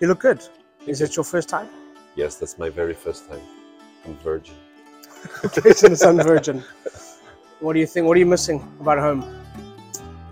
You 0.00 0.08
look 0.08 0.20
good. 0.20 0.40
Is 0.88 1.00
it 1.00 1.14
your 1.14 1.22
first 1.24 1.48
time? 1.48 1.68
Yes, 2.16 2.34
that's 2.34 2.58
my 2.58 2.68
very 2.68 2.94
first 2.94 3.28
time. 3.28 3.40
I'm 4.04 4.16
virgin. 4.16 4.56
Jason 5.54 5.92
is 5.92 6.02
virgin. 6.02 6.64
What 7.60 7.74
do 7.74 7.78
you 7.78 7.86
think? 7.86 8.08
What 8.08 8.16
are 8.16 8.20
you 8.20 8.26
missing 8.26 8.58
about 8.80 8.98
home? 8.98 9.22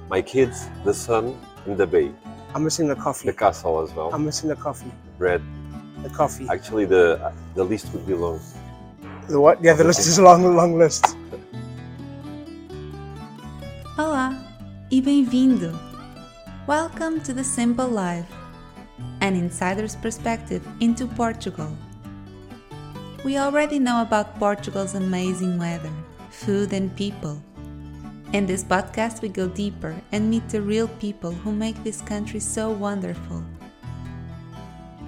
My 0.08 0.20
kids, 0.20 0.68
the 0.84 0.92
sun, 0.92 1.38
and 1.64 1.78
the 1.78 1.86
bay. 1.86 2.10
I'm 2.56 2.64
missing 2.64 2.88
the 2.88 2.96
coffee. 2.96 3.28
The 3.28 3.36
castle 3.36 3.80
as 3.80 3.94
well. 3.94 4.12
I'm 4.12 4.24
missing 4.24 4.48
the 4.48 4.56
coffee. 4.56 4.90
Bread. 5.16 5.40
The 6.02 6.10
coffee. 6.10 6.48
Actually, 6.50 6.86
the 6.86 7.22
uh, 7.22 7.32
the 7.54 7.62
list 7.62 7.92
would 7.92 8.04
be 8.04 8.14
long. 8.14 8.40
The 9.28 9.40
what? 9.40 9.62
Yeah, 9.62 9.74
the 9.74 9.84
list 9.84 10.00
is 10.00 10.18
a 10.18 10.22
long, 10.22 10.42
long 10.56 10.76
list. 10.76 11.16
Olá 13.96 14.34
e 14.90 15.00
bem-vindo. 15.00 15.70
Welcome 16.66 17.20
to 17.20 17.32
the 17.32 17.44
Simple 17.44 17.88
Life, 17.88 18.26
an 19.22 19.36
insider's 19.36 19.94
perspective 19.94 20.66
into 20.80 21.06
Portugal. 21.06 21.74
We 23.24 23.38
already 23.38 23.78
know 23.78 24.02
about 24.02 24.36
Portugal's 24.36 24.96
amazing 24.96 25.58
weather, 25.58 25.92
food, 26.30 26.72
and 26.72 26.94
people. 26.96 27.40
In 28.32 28.46
this 28.46 28.64
podcast, 28.64 29.22
we 29.22 29.28
go 29.28 29.46
deeper 29.46 29.94
and 30.10 30.28
meet 30.28 30.48
the 30.48 30.60
real 30.60 30.88
people 30.88 31.30
who 31.30 31.52
make 31.52 31.84
this 31.84 32.00
country 32.00 32.40
so 32.40 32.72
wonderful. 32.72 33.44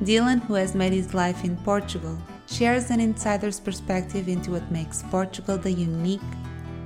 Dylan, 0.02 0.41
who 0.44 0.55
has 0.55 0.77
made 0.77 0.92
his 0.92 1.12
life 1.12 1.42
in 1.42 1.56
Portugal, 1.56 2.16
shares 2.46 2.91
an 2.91 3.00
insider's 3.00 3.58
perspective 3.58 4.28
into 4.28 4.52
what 4.52 4.70
makes 4.70 5.02
Portugal 5.10 5.58
the 5.58 5.72
unique, 5.72 6.20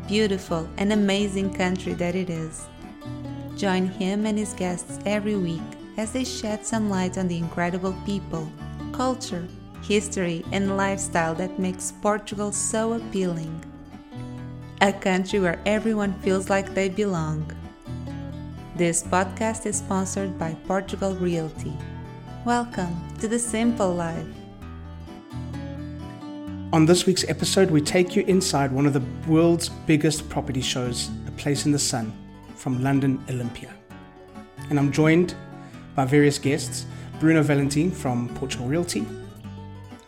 beautiful, 0.06 0.66
and 0.78 0.95
amazing 0.95 1.52
country 1.52 1.92
that 1.92 2.14
it 2.14 2.30
is. 2.30 2.64
Join 3.55 3.86
him 3.86 4.25
and 4.25 4.38
his 4.38 4.55
guests 4.55 4.98
every 5.05 5.36
week 5.36 5.78
as 5.98 6.12
they 6.12 6.22
shed 6.22 6.64
some 6.64 6.88
light 6.88 7.18
on 7.18 7.27
the 7.27 7.36
incredible 7.36 7.92
people, 8.06 8.48
culture, 8.92 9.48
history, 9.82 10.44
and 10.52 10.77
lifestyle 10.77 11.34
that 11.34 11.58
makes 11.58 11.92
Portugal 12.00 12.52
so 12.52 12.92
appealing. 12.92 13.52
A 14.80 14.92
country 14.92 15.41
where 15.41 15.60
everyone 15.66 16.12
feels 16.20 16.48
like 16.48 16.72
they 16.72 16.88
belong. 16.88 17.50
This 18.76 19.02
podcast 19.02 19.66
is 19.66 19.78
sponsored 19.78 20.38
by 20.38 20.54
Portugal 20.69 21.16
Realty. 21.16 21.76
Welcome 22.44 22.94
to 23.19 23.26
the 23.26 23.41
Simple 23.41 23.92
Life. 23.92 24.24
On 26.72 26.86
this 26.86 27.06
week's 27.06 27.28
episode, 27.28 27.72
we 27.72 27.80
take 27.80 28.14
you 28.14 28.22
inside 28.28 28.70
one 28.70 28.86
of 28.86 28.92
the 28.92 29.02
world's 29.26 29.69
biggest 29.69 30.28
property 30.28 30.60
shows, 30.60 31.10
A 31.26 31.32
Place 31.32 31.66
in 31.66 31.72
the 31.72 31.78
Sun, 31.78 32.12
from 32.54 32.84
London 32.84 33.20
Olympia. 33.28 33.74
And 34.70 34.78
I'm 34.78 34.92
joined 34.92 35.34
by 35.98 36.04
various 36.04 36.38
guests 36.38 36.86
Bruno 37.18 37.42
Valentin 37.42 37.91
from 37.91 38.28
Portugal 38.36 38.68
Realty, 38.68 39.04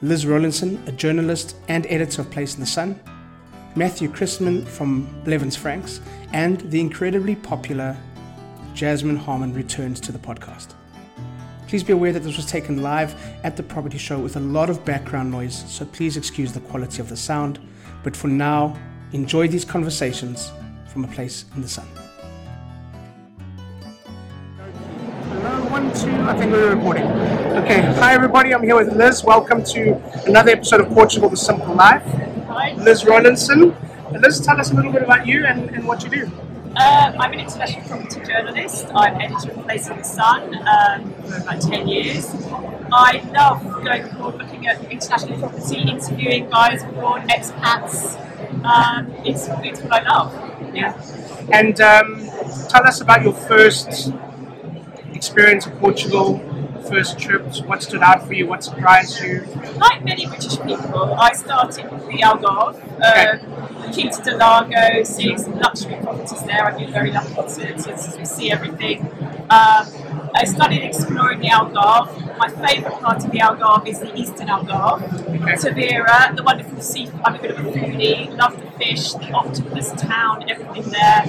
Liz 0.03 0.25
Rowlinson, 0.25 0.87
a 0.87 0.93
journalist 0.93 1.57
and 1.67 1.85
editor 1.89 2.23
of 2.23 2.31
Place 2.31 2.55
in 2.55 2.61
the 2.61 2.67
Sun, 2.67 3.01
Matthew 3.75 4.09
Christman 4.09 4.65
from 4.69 5.09
Blevins 5.25 5.57
Franks, 5.57 6.01
and 6.33 6.61
the 6.71 6.79
incredibly 6.79 7.35
popular 7.35 7.97
Jasmine 8.73 9.17
Harman 9.17 9.53
returns 9.53 9.99
to 10.03 10.13
the 10.13 10.19
podcast. 10.21 10.75
Please 11.67 11.83
be 11.83 11.93
aware 11.93 12.13
that 12.13 12.23
this 12.23 12.37
was 12.37 12.47
taken 12.47 12.83
live 12.83 13.17
at 13.43 13.57
the 13.57 13.63
property 13.65 13.99
show 13.99 14.21
with 14.21 14.37
a 14.37 14.41
lot 14.41 14.71
of 14.71 14.85
background 14.85 15.29
noise, 15.29 15.65
so 15.69 15.85
please 15.85 16.17
excuse 16.17 16.53
the 16.53 16.61
quality 16.61 17.03
of 17.03 17.09
the 17.09 17.17
sound. 17.17 17.59
But 18.05 18.15
for 18.15 18.29
now, 18.29 18.79
enjoy 19.11 19.49
these 19.49 19.65
conversations 19.65 20.53
from 20.87 21.05
a 21.05 21.09
place 21.09 21.47
in 21.57 21.63
the 21.63 21.69
sun. 21.69 21.89
We're 26.51 26.75
recording. 26.75 27.05
Okay, 27.05 27.81
hi 27.81 28.13
everybody, 28.13 28.53
I'm 28.53 28.65
here 28.65 28.75
with 28.75 28.93
Liz. 28.97 29.23
Welcome 29.23 29.63
to 29.67 29.95
another 30.27 30.51
episode 30.51 30.81
of 30.81 30.89
Portugal 30.89 31.29
the 31.29 31.37
Simple 31.37 31.75
Life. 31.75 32.03
Hi. 32.49 32.75
Liz 32.75 33.05
Rowlinson. 33.05 33.77
Liz, 34.21 34.41
tell 34.41 34.59
us 34.59 34.73
a 34.73 34.75
little 34.75 34.91
bit 34.91 35.03
about 35.03 35.29
you 35.29 35.47
and, 35.47 35.71
and 35.71 35.87
what 35.87 36.03
you 36.03 36.11
do. 36.11 36.31
Uh, 36.75 37.13
I'm 37.21 37.33
an 37.33 37.39
international 37.39 37.87
property 37.87 38.21
journalist. 38.27 38.89
I'm 38.93 39.21
editor 39.21 39.53
of 39.53 39.63
Place 39.63 39.89
in 39.91 39.99
the 39.99 40.03
Sun 40.03 40.57
um, 40.67 41.13
for 41.23 41.37
about 41.37 41.61
10 41.61 41.87
years. 41.87 42.35
I 42.93 43.23
love 43.33 43.63
going 43.85 44.03
abroad, 44.03 44.39
looking 44.39 44.67
at 44.67 44.83
international 44.91 45.39
property, 45.39 45.77
interviewing 45.83 46.51
guys 46.51 46.83
abroad, 46.83 47.29
expats. 47.29 48.17
Um, 48.65 49.13
it's, 49.25 49.47
it's 49.63 49.83
what 49.83 49.93
I 49.93 50.03
love. 50.03 50.75
Yeah. 50.75 51.01
And 51.53 51.81
um, 51.81 52.29
tell 52.69 52.85
us 52.85 53.01
about 53.01 53.23
your 53.23 53.35
first 53.35 54.13
experience 55.21 55.67
of 55.67 55.79
Portugal, 55.79 56.41
first 56.91 57.19
trips, 57.19 57.63
what 57.63 57.83
stood 57.83 58.03
out 58.03 58.27
for 58.27 58.35
you, 58.35 58.47
what 58.47 58.65
surprised 58.65 59.23
you? 59.23 59.47
Like 59.77 60.05
many 60.05 60.27
British 60.27 60.59
people, 60.61 61.15
I 61.15 61.33
started 61.33 61.91
with 61.91 62.07
the 62.09 62.19
Algarve, 62.19 62.77
um, 63.09 63.93
Quinta 63.93 64.23
do 64.25 64.37
Lago, 64.37 65.03
seeing 65.05 65.39
some 65.39 65.59
luxury 65.59 65.97
properties 66.03 66.43
there. 66.43 66.65
I've 66.67 66.79
been 66.79 66.93
very 66.93 67.11
lucky 67.13 67.35
to, 67.35 67.75
to, 67.75 67.93
to 68.19 68.27
see 68.27 68.51
everything. 68.51 69.07
Um, 69.51 69.87
I 70.35 70.45
started 70.45 70.83
exploring 70.83 71.41
the 71.41 71.49
Algarve. 71.49 72.39
My 72.39 72.49
favourite 72.49 73.01
part 73.01 73.25
of 73.25 73.31
the 73.31 73.39
Algarve 73.39 73.87
is 73.87 74.01
the 74.01 74.15
eastern 74.17 74.49
Algarve. 74.49 75.03
Okay. 75.43 75.55
Tavira, 75.55 76.37
the 76.37 76.43
wonderful 76.43 76.81
sea. 76.81 77.09
I'm 77.25 77.35
a 77.35 77.39
bit 77.39 77.53
of 77.53 77.67
a 77.67 77.71
foodie, 77.71 78.37
love 78.37 78.61
the 78.61 78.71
fish, 78.73 79.13
the 79.15 79.33
octopus 79.33 79.93
town, 79.93 80.49
everything 80.49 80.91
there. 80.91 81.25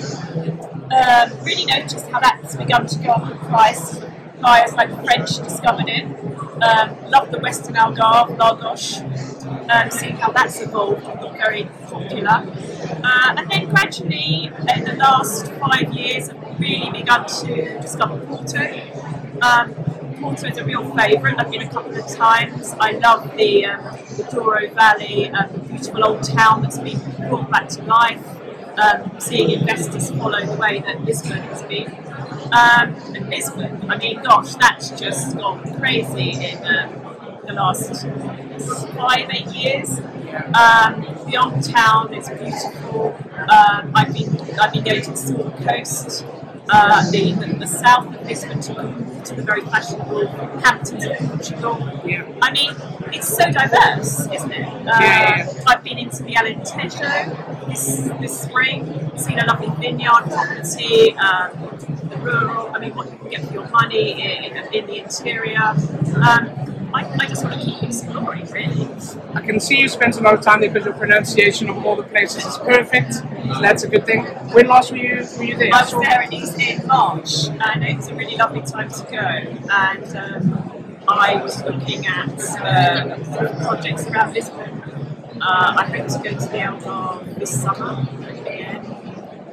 Um, 0.91 1.45
really 1.45 1.65
noticed 1.65 2.07
how 2.09 2.19
that's 2.19 2.55
begun 2.55 2.85
to 2.85 2.99
go 2.99 3.11
up 3.11 3.31
in 3.31 3.37
price. 3.39 3.99
Buyers 4.41 4.73
like 4.73 4.89
French 5.03 5.37
discovered 5.37 5.87
it. 5.87 6.05
Um, 6.61 7.09
love 7.09 7.31
the 7.31 7.39
Western 7.39 7.75
Algarve, 7.75 8.37
Lagos. 8.37 9.01
Um, 9.69 9.89
seeing 9.89 10.15
how 10.17 10.31
that's 10.31 10.59
evolved 10.61 11.05
and 11.05 11.19
got 11.19 11.37
very 11.37 11.63
popular. 11.85 12.45
Uh, 13.03 13.35
and 13.37 13.49
then 13.49 13.69
gradually, 13.69 14.51
in 14.75 14.83
the 14.83 14.95
last 14.97 15.51
five 15.53 15.93
years, 15.93 16.29
I've 16.29 16.59
really 16.59 16.91
begun 16.91 17.25
to 17.25 17.79
discover 17.81 18.19
Porto. 18.25 18.81
Um, 19.41 19.73
Porto 20.19 20.47
is 20.47 20.57
a 20.57 20.65
real 20.65 20.83
favourite. 20.95 21.39
I've 21.39 21.49
been 21.49 21.61
a 21.61 21.69
couple 21.69 21.97
of 21.97 22.07
times. 22.07 22.73
I 22.79 22.91
love 22.91 23.35
the, 23.37 23.65
um, 23.65 23.83
the 24.17 24.27
Douro 24.31 24.69
Valley, 24.73 25.29
um, 25.29 25.49
beautiful 25.67 26.05
old 26.05 26.23
town 26.23 26.61
that's 26.61 26.79
been 26.79 26.99
brought 27.27 27.49
back 27.49 27.69
to 27.69 27.83
life 27.83 28.23
um, 28.77 29.11
seeing 29.19 29.51
investors 29.51 30.11
follow 30.11 30.45
the 30.45 30.55
way 30.55 30.79
that 30.79 31.03
Lisbon 31.03 31.41
has 31.43 31.63
been. 31.63 31.87
Um, 32.51 32.95
and 33.15 33.29
Lisbon, 33.29 33.89
I 33.89 33.97
mean, 33.97 34.21
gosh, 34.23 34.55
that's 34.55 34.89
just 34.91 35.37
gone 35.37 35.79
crazy 35.79 36.31
in 36.31 36.57
um, 36.65 37.37
the 37.45 37.53
last 37.53 38.05
five, 38.95 39.29
eight 39.31 39.47
years. 39.47 39.89
Um, 40.53 41.01
the 41.29 41.37
old 41.41 41.63
town 41.63 42.13
is 42.13 42.29
beautiful. 42.29 43.17
Um, 43.37 43.91
I've 43.95 44.13
been 44.13 44.39
I've 44.59 44.71
been 44.73 44.83
going 44.83 45.01
to 45.01 45.11
the 45.11 45.17
Silver 45.17 45.51
Coast, 45.63 46.25
uh, 46.69 47.09
the, 47.11 47.33
the, 47.33 47.55
the 47.59 47.67
south 47.67 48.13
of 48.15 48.25
Lisbon 48.25 48.61
to, 48.61 48.73
to 49.25 49.35
the 49.35 49.43
very 49.43 49.61
fashionable 49.61 50.27
Hamptons 50.63 51.05
of 51.05 51.17
Portugal. 51.17 51.77
I 52.41 52.51
mean, 52.51 52.73
it's 53.13 53.27
so 53.35 53.51
diverse, 53.51 54.27
isn't 54.31 54.51
it? 54.51 54.65
Uh, 54.65 54.99
Yeah. 55.01 55.47
I've 55.67 55.83
been 55.83 55.97
into 55.97 56.23
the 56.23 56.33
Alentejo 56.35 57.67
this, 57.67 58.09
this 58.19 58.41
spring, 58.41 59.11
seen 59.17 59.39
a 59.39 59.45
lovely 59.45 59.67
vineyard 59.79 60.25
property, 60.29 61.13
um, 61.15 61.51
rural, 62.21 62.71
I 62.73 62.79
mean, 62.79 62.95
what 62.95 63.11
you 63.11 63.17
can 63.17 63.29
get 63.29 63.45
for 63.47 63.53
your 63.53 63.69
money 63.69 64.11
in, 64.11 64.43
in, 64.45 64.53
the, 64.53 64.77
in 64.77 64.85
the 64.87 64.97
interior. 64.99 65.75
Um, 66.15 66.71
I, 66.93 67.09
I 67.21 67.25
just 67.25 67.43
want 67.43 67.59
to 67.59 67.65
keep 67.65 67.81
exploring, 67.83 68.45
really. 68.47 68.87
I 69.33 69.41
can 69.41 69.59
see 69.59 69.79
you 69.79 69.87
spent 69.87 70.17
a 70.17 70.21
lot 70.21 70.33
of 70.33 70.41
time 70.41 70.59
there 70.59 70.69
because 70.69 70.85
your 70.85 70.93
pronunciation 70.93 71.69
of 71.69 71.85
all 71.85 71.95
the 71.95 72.03
places 72.03 72.45
is 72.45 72.57
perfect. 72.57 73.13
So 73.13 73.61
that's 73.61 73.83
a 73.83 73.87
good 73.87 74.05
thing. 74.05 74.25
When 74.53 74.67
last 74.67 74.91
were 74.91 74.97
you, 74.97 75.25
were 75.37 75.43
you 75.43 75.57
there? 75.57 75.69
I 75.73 75.83
was 75.83 75.91
there 75.91 76.21
in, 76.23 76.81
in 76.81 76.87
March, 76.87 77.47
and 77.47 77.83
it 77.83 77.97
was 77.97 78.07
a 78.09 78.15
really 78.15 78.35
lovely 78.35 78.61
time 78.61 78.89
to 78.89 79.03
go. 79.09 79.17
And 79.17 80.15
um, 80.17 80.97
I 81.07 81.41
was 81.41 81.63
looking 81.63 82.05
at 82.07 82.39
uh, 82.59 83.63
projects 83.65 84.05
around 84.07 84.33
Lisbon. 84.33 84.81
Uh, 85.41 85.73
I 85.77 85.85
hope 85.85 86.07
to 86.07 86.17
go 86.17 86.29
to 86.29 86.35
the 86.35 86.57
Algarve 86.57 87.39
this 87.39 87.61
summer. 87.61 88.05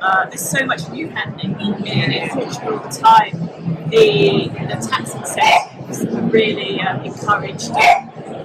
Uh, 0.01 0.29
there's 0.29 0.49
so 0.49 0.65
much 0.65 0.89
new 0.91 1.09
happening 1.09 1.59
in, 1.87 2.13
in 2.13 2.29
Portugal 2.31 2.79
all 2.79 2.89
the 2.89 2.89
time. 2.89 3.33
The, 3.91 4.49
the 4.49 4.87
tax 4.87 5.15
incentives 5.15 6.33
really 6.33 6.81
um, 6.81 7.05
encouraged 7.05 7.71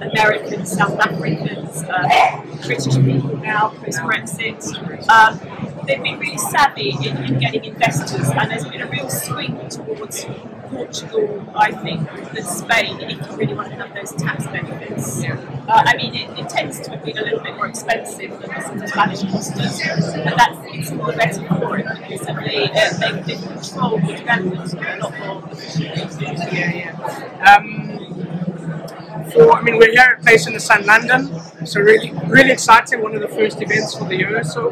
Americans, 0.02 0.72
South 0.72 0.98
Africans, 0.98 1.84
uh, 1.84 2.42
British 2.66 2.94
people 2.94 3.36
now 3.38 3.68
post 3.68 4.00
Brexit. 4.00 5.08
Um, 5.08 5.86
they've 5.86 6.02
been 6.02 6.18
really 6.18 6.38
savvy 6.38 6.90
in, 6.90 7.16
in 7.24 7.38
getting 7.38 7.64
investors, 7.64 8.28
and 8.30 8.50
there's 8.50 8.64
been 8.64 8.80
a 8.80 8.90
real 8.90 9.08
swing 9.08 9.68
towards 9.68 10.26
Portugal, 10.70 11.44
I 11.54 11.72
think, 11.72 12.08
than 12.32 12.44
Spain 12.44 13.00
if 13.00 13.30
you 13.30 13.36
really 13.36 13.54
want 13.54 13.70
to 13.70 13.76
have 13.76 13.94
those 13.94 14.12
tax 14.12 14.46
benefits. 14.46 15.24
Uh, 15.24 15.38
I 15.68 15.96
mean, 15.96 16.14
it, 16.14 16.38
it 16.38 16.48
tends 16.48 16.80
to 16.80 16.90
have 16.90 17.04
been 17.04 17.18
a 17.18 17.22
little 17.22 17.40
bit 17.40 17.54
more 17.56 17.66
expensive 17.66 18.30
than 18.40 18.78
the 18.78 18.88
Spanish 18.88 19.22
costas, 19.22 19.80
but 20.24 20.36
that's 20.36 20.58
it's 20.74 20.90
all 20.92 21.06
the 21.06 21.16
better 21.16 21.42
for 21.48 21.78
it 21.78 21.86
because 21.86 22.20
of 22.28 22.36
the, 22.36 22.70
uh, 22.72 22.98
they, 22.98 23.34
they 23.34 23.46
control 23.46 23.98
the 23.98 24.14
development 24.16 24.74
a 24.74 24.98
lot 24.98 25.18
more 25.18 25.50
efficiently. 25.52 26.26
Yeah, 26.52 26.72
yeah. 26.72 27.56
Um, 27.56 29.30
for, 29.30 29.52
I 29.52 29.62
mean, 29.62 29.78
we're 29.78 29.90
here 29.90 30.16
at 30.16 30.22
Place 30.22 30.46
in 30.46 30.52
the 30.52 30.60
Sun, 30.60 30.86
London. 30.86 31.40
So 31.66 31.80
really, 31.80 32.12
really 32.26 32.50
exciting. 32.50 33.02
One 33.02 33.14
of 33.14 33.22
the 33.22 33.28
first 33.28 33.62
events 33.62 33.94
for 33.94 34.04
the 34.04 34.16
year. 34.16 34.44
So 34.44 34.70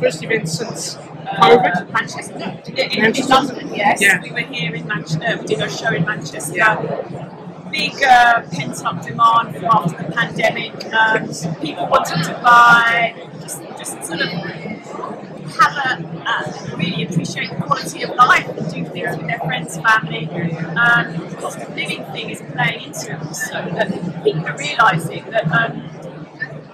first 0.00 0.22
event 0.22 0.48
since 0.48 0.96
COVID. 1.36 1.92
Manchester. 1.92 2.60
In, 2.66 2.92
in, 2.92 3.02
Manchester? 3.02 3.34
London, 3.34 3.74
yes. 3.74 4.00
Yeah. 4.00 4.20
We 4.22 4.32
were 4.32 4.40
here 4.40 4.74
in 4.74 4.86
Manchester. 4.86 5.38
We 5.40 5.46
did 5.46 5.60
a 5.60 5.70
show 5.70 5.92
in 5.92 6.04
Manchester. 6.04 6.56
Yeah. 6.56 7.28
Big 7.70 8.02
uh, 8.02 8.42
pent 8.50 8.84
up 8.84 9.02
demand 9.02 9.56
from 9.56 9.64
after 9.64 10.02
the 10.02 10.12
pandemic. 10.12 10.74
Um, 10.92 11.28
people 11.60 11.86
wanted 11.88 12.22
to 12.24 12.34
buy, 12.42 13.14
just, 13.40 13.62
just 13.78 14.04
sort 14.04 14.20
of 14.20 14.28
have 14.28 16.00
a 16.00 16.22
uh, 16.26 16.76
really 16.76 17.04
appreciate 17.04 17.50
the 17.50 17.56
quality 17.56 18.02
of 18.02 18.10
life 18.10 18.46
and 18.48 18.72
do 18.72 18.84
things 18.84 19.16
with 19.16 19.26
their 19.26 19.38
friends, 19.40 19.78
family. 19.78 20.28
Um, 20.76 21.34
cost 21.36 21.58
of 21.58 21.68
living 21.70 22.04
thing 22.12 22.30
is 22.30 22.42
playing 22.52 22.84
into 22.84 23.12
it 23.12 23.22
also. 23.26 23.54
That 23.54 24.22
people 24.22 24.46
are 24.46 24.56
realising 24.56 25.24
that. 25.30 25.50
Um, 25.50 26.01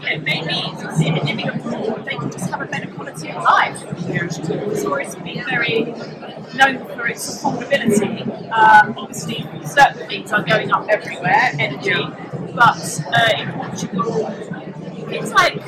know, 0.09 0.19
maybe 0.23 1.21
living 1.21 1.49
abroad, 1.49 2.05
they 2.05 2.17
can 2.17 2.31
just 2.31 2.51
have 2.51 2.61
a 2.61 2.67
better 2.67 2.91
quality 2.93 3.31
of 3.31 3.43
life. 3.43 3.83
It's 4.09 4.85
always 4.85 5.15
been 5.17 5.45
very 5.45 5.85
known 6.55 6.85
for 6.87 7.07
its 7.07 7.43
affordability. 7.43 8.27
Um, 8.51 8.97
obviously, 8.99 9.45
certain 9.65 10.09
things 10.09 10.33
are 10.33 10.43
going 10.43 10.73
up 10.73 10.89
everywhere, 10.89 11.53
energy, 11.59 11.95
but 12.55 13.01
uh, 13.15 13.31
in 13.37 13.53
Portugal, 13.53 14.27
things 15.09 15.33
like 15.33 15.61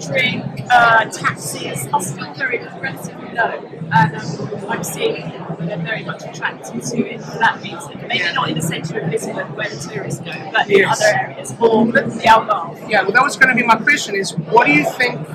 drink, 0.00 0.44
uh, 0.70 1.04
are 1.04 2.02
still 2.02 2.34
very 2.34 2.58
relatively 2.58 3.34
low, 3.34 3.62
and 3.92 4.16
um, 4.16 4.64
I'm 4.68 4.84
seeing 4.84 5.32
they're 5.60 5.78
very 5.78 6.04
much 6.04 6.22
attracted 6.24 6.82
to 6.82 7.06
it 7.06 7.20
for 7.22 7.38
that 7.38 7.62
reason. 7.62 8.06
Maybe 8.08 8.32
not 8.34 8.48
in 8.48 8.56
the 8.56 8.62
centre 8.62 9.00
of 9.00 9.10
Lisbon 9.10 9.54
where 9.54 9.68
the 9.68 9.76
tourists 9.76 10.20
go, 10.20 10.32
but 10.52 10.68
in 10.68 10.84
other 10.84 11.04
areas, 11.04 11.54
or 11.60 11.86
the 11.86 12.00
Algarve. 12.00 12.90
Yeah, 12.90 13.02
well, 13.02 13.12
that 13.12 13.22
was 13.22 13.36
going 13.36 13.50
to 13.50 13.54
be 13.54 13.66
my 13.66 13.76
question: 13.76 14.14
is 14.14 14.32
what 14.36 14.66
do 14.66 14.72
you 14.72 14.84
think? 14.92 15.26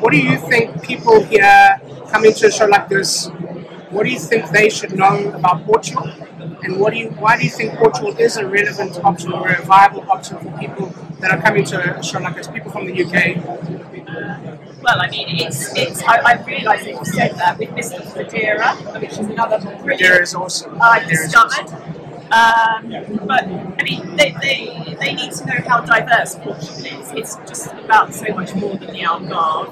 What 0.00 0.12
do 0.12 0.18
you 0.18 0.38
think 0.38 0.82
people 0.82 1.22
here 1.24 1.80
coming 2.08 2.32
to 2.34 2.46
a 2.46 2.50
show 2.50 2.66
like 2.66 2.88
this? 2.88 3.28
What 3.90 4.04
do 4.04 4.10
you 4.10 4.18
think 4.18 4.50
they 4.50 4.68
should 4.70 4.94
know 4.96 5.30
about 5.32 5.64
Portugal? 5.64 6.10
And 6.62 6.78
what 6.78 6.92
do 6.92 6.98
you? 6.98 7.10
Why 7.10 7.36
do 7.36 7.44
you 7.44 7.50
think 7.50 7.74
Portugal 7.74 8.16
is 8.18 8.36
a 8.36 8.46
relevant 8.46 8.98
option 9.04 9.32
or 9.32 9.48
a 9.48 9.62
viable 9.62 10.10
option 10.10 10.38
for 10.38 10.58
people 10.58 10.94
that 11.22 11.30
are 11.30 11.40
coming 11.40 11.64
to 11.64 11.98
a 11.98 12.02
show 12.02 12.18
like 12.18 12.36
this? 12.36 12.48
People 12.48 12.70
from 12.70 12.86
the 12.86 13.04
UK. 13.04 13.36
Well, 14.82 15.00
I 15.00 15.08
mean, 15.08 15.26
it's 15.28 15.74
it's. 15.76 16.02
I, 16.02 16.18
I 16.18 16.44
realise 16.44 16.84
that 16.84 16.90
you 16.90 17.04
said 17.04 17.36
that 17.36 17.58
with 17.58 17.70
Mr. 17.70 18.04
Madeira, 18.16 18.74
which 19.00 19.12
is 19.12 19.18
another 19.20 19.58
brilliant 19.82 20.22
is 20.22 20.34
awesome. 20.34 20.78
Is 21.08 21.08
discovered. 21.08 21.72
Um, 22.32 22.88
but 23.26 23.44
I 23.44 23.82
mean, 23.84 24.16
they, 24.16 24.34
they, 24.40 24.96
they 24.98 25.14
need 25.14 25.32
to 25.32 25.44
know 25.44 25.60
how 25.68 25.82
diverse 25.82 26.34
Portugal 26.36 27.00
is. 27.00 27.12
It's 27.12 27.36
just 27.46 27.70
about 27.74 28.14
so 28.14 28.32
much 28.34 28.54
more 28.54 28.74
than 28.76 28.94
the 28.94 29.00
Algarve. 29.00 29.68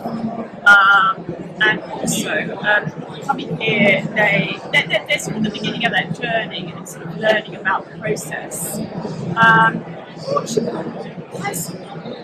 Um, 0.66 1.24
and 1.62 1.80
also, 1.84 2.58
um, 2.58 3.22
coming 3.22 3.56
here, 3.58 4.04
they, 4.14 4.58
they're, 4.72 4.86
they're, 4.88 5.06
they're 5.08 5.18
sort 5.18 5.38
of 5.38 5.44
the 5.44 5.50
beginning 5.50 5.86
of 5.86 5.92
their 5.92 6.10
journey 6.12 6.70
and 6.76 6.86
sort 6.86 7.06
of 7.06 7.16
learning 7.16 7.56
about 7.56 7.90
the 7.90 7.98
process. 7.98 8.78
Um, 9.36 9.82
Portugal 10.18 10.84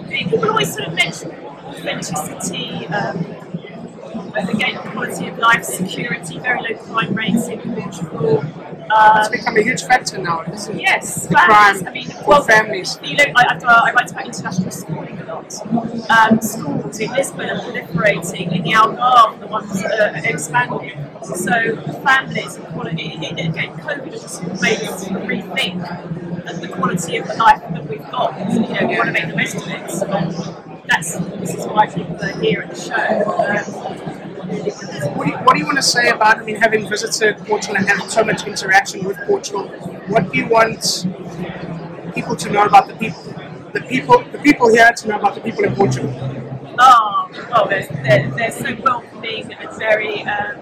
people 0.08 0.48
always 0.48 0.74
sort 0.74 0.88
of 0.88 0.94
mention 0.94 1.30
authenticity, 1.66 2.86
um, 2.88 3.24
again, 4.36 4.76
quality 4.92 5.28
of 5.28 5.38
life, 5.38 5.64
security, 5.64 6.38
very 6.38 6.60
low 6.60 6.78
crime 6.84 7.14
rates 7.14 7.48
in 7.48 7.60
Portugal. 7.60 8.44
It's 8.88 9.26
Um, 9.26 9.32
become 9.32 9.56
a 9.56 9.62
huge 9.62 9.82
factor 9.82 10.18
now, 10.18 10.42
isn't 10.42 10.76
it? 10.76 10.80
yes, 10.80 11.26
crime 11.26 11.86
I 11.86 11.90
mean, 11.90 12.08
well, 12.26 12.42
families. 12.42 12.98
You 13.02 13.16
know, 13.16 13.24
I, 13.34 13.42
I, 13.54 13.88
I 13.88 13.92
write 13.92 14.10
about 14.12 14.26
international 14.26 14.70
schooling 14.70 15.18
a 15.18 15.24
lot. 15.24 15.52
Um, 16.10 16.40
schools 16.40 17.00
in 17.00 17.12
Lisbon 17.12 17.50
are 17.50 17.58
proliferating. 17.60 18.54
In 18.56 18.62
the 18.62 18.72
Algarve, 18.72 19.40
the 19.40 19.48
ones 19.48 19.82
that 19.82 20.14
are 20.14 20.30
expanding. 20.32 20.92
So 21.24 21.76
families 22.04 22.54
and 22.56 22.66
quality. 22.68 23.18
it- 23.20 23.38
it- 23.40 23.46
Again, 23.48 23.70
COVID 23.78 24.12
has 24.12 24.40
made 24.62 24.80
us 24.88 25.04
rethink 25.08 25.80
the 26.60 26.68
quality 26.68 27.16
of 27.18 27.26
the 27.26 27.34
life 27.34 27.60
that 27.60 27.86
we've 27.88 28.10
got. 28.10 28.38
You 28.52 28.60
know, 28.60 28.86
we 28.86 28.96
want 28.96 29.06
to 29.06 29.12
make 29.12 29.28
the 29.28 29.36
most 29.36 29.56
of 29.56 29.68
it. 29.68 29.90
So 29.90 30.06
that's 30.88 31.18
this 31.40 31.54
is 31.54 31.66
why 31.66 31.86
people 31.86 32.16
are 32.22 32.40
here 32.40 32.62
at 32.62 32.70
the 32.70 32.80
show. 32.80 32.96
Um, 33.40 34.26
What 34.46 35.24
do, 35.26 35.32
you, 35.32 35.38
what 35.38 35.52
do 35.54 35.58
you 35.58 35.66
want 35.66 35.78
to 35.78 35.82
say 35.82 36.08
about, 36.08 36.38
I 36.38 36.44
mean, 36.44 36.54
having 36.54 36.88
visited 36.88 37.36
Portugal 37.38 37.78
and 37.78 37.88
having 37.88 38.08
so 38.08 38.22
much 38.22 38.46
interaction 38.46 39.04
with 39.04 39.18
Portugal, 39.26 39.66
what 40.06 40.30
do 40.30 40.38
you 40.38 40.46
want 40.46 41.04
people 42.14 42.36
to 42.36 42.50
know 42.50 42.64
about 42.64 42.86
the 42.86 42.94
people, 42.94 43.22
the 43.72 43.80
people, 43.80 44.22
the 44.30 44.38
people 44.38 44.68
here 44.68 44.92
to 44.92 45.08
know 45.08 45.18
about 45.18 45.34
the 45.34 45.40
people 45.40 45.64
in 45.64 45.74
Portugal? 45.74 46.12
Oh, 46.78 47.28
well, 47.50 47.66
they're, 47.68 47.88
they're, 48.04 48.30
they're 48.36 48.52
so 48.52 48.76
welcoming 48.82 49.52
and 49.52 49.78
very 49.78 50.22
um, 50.22 50.60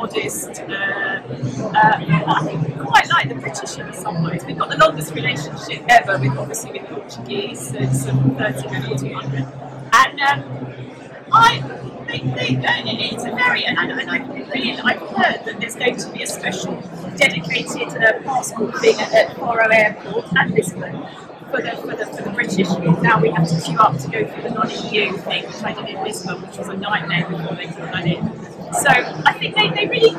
modest. 0.00 0.60
Uh, 0.62 1.20
uh, 1.74 2.24
I 2.26 2.42
think 2.44 2.66
we 2.66 2.84
quite 2.84 3.08
like 3.10 3.28
the 3.28 3.34
British 3.34 3.78
in 3.78 3.92
some 3.92 4.22
ways. 4.24 4.44
We've 4.44 4.58
got 4.58 4.70
the 4.70 4.78
longest 4.78 5.14
relationship 5.14 5.84
ever 5.88 6.18
with, 6.18 6.36
obviously, 6.38 6.72
with 6.72 6.88
Portuguese. 6.88 7.72
It's 7.74 8.08
um, 8.08 8.34
13 8.36 8.92
or 8.92 8.98
200. 8.98 9.46
And 9.92 10.20
um, 10.20 10.40
I 11.32 11.60
think 12.08 12.34
they, 12.34 12.56
uh, 12.56 12.82
it's 12.86 13.24
a 13.24 13.32
very, 13.32 13.64
and, 13.64 13.78
and 13.78 14.10
I 14.10 14.18
really, 14.26 14.72
I've 14.72 15.00
heard 15.00 15.44
that 15.44 15.60
there's 15.60 15.76
going 15.76 15.96
to 15.96 16.08
be 16.12 16.22
a 16.22 16.26
special 16.26 16.74
dedicated 17.16 17.88
uh, 18.02 18.22
passport 18.22 18.78
thing 18.80 18.98
at, 19.00 19.12
at 19.12 19.72
Airport 19.72 20.24
and 20.36 20.54
Lisbon 20.54 21.06
for 21.50 21.60
the, 21.62 21.72
for 21.76 21.96
the, 21.96 22.06
for 22.06 22.22
the 22.22 22.30
British. 22.30 22.68
Now 23.02 23.20
we 23.20 23.30
have 23.30 23.48
to 23.48 23.60
queue 23.60 23.78
up 23.78 23.98
to 23.98 24.08
go 24.08 24.26
through 24.26 24.42
the 24.44 24.50
non-EU 24.50 25.16
thing, 25.18 25.44
which 25.46 25.62
I 25.62 25.74
did 25.74 25.88
in 25.94 26.04
Lisbon, 26.04 26.40
which 26.42 26.56
was 26.56 26.68
a 26.68 26.76
nightmare 26.76 27.28
before 27.28 27.56
they 27.56 27.66
put 27.66 28.06
in. 28.06 28.59
So 28.72 28.88
I 28.88 29.32
think 29.38 29.54
they, 29.56 29.68
they 29.70 29.86
really 29.86 30.14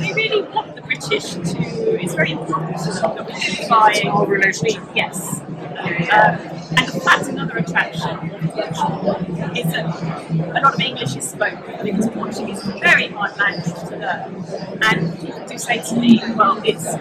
they 0.00 0.12
really 0.12 0.42
want 0.42 0.74
the 0.74 0.82
British 0.82 1.32
to. 1.32 2.00
It's 2.00 2.14
very 2.14 2.32
important 2.32 2.78
that 2.78 3.26
we 3.26 3.34
keep 3.40 3.68
buying. 3.68 4.06
whole 4.08 4.26
relationship. 4.26 4.82
Yes. 4.94 5.40
Um, 5.40 6.38
and 6.76 6.88
that's 7.02 7.28
another 7.28 7.58
attraction 7.58 8.38
is 9.56 9.72
that 9.72 9.86
a 10.56 10.60
lot 10.60 10.74
of 10.74 10.80
English 10.80 11.16
is 11.16 11.28
spoken 11.30 11.84
because 11.84 12.08
Portuguese 12.08 12.58
is 12.58 12.68
a 12.68 12.78
very 12.78 13.08
hard 13.08 13.36
language 13.38 13.74
to 13.88 13.96
learn. 13.96 14.44
And 14.82 15.18
people 15.20 15.46
do 15.46 15.58
say 15.58 15.82
to 15.82 15.96
me, 15.96 16.20
well, 16.36 16.60
it's 16.64 16.94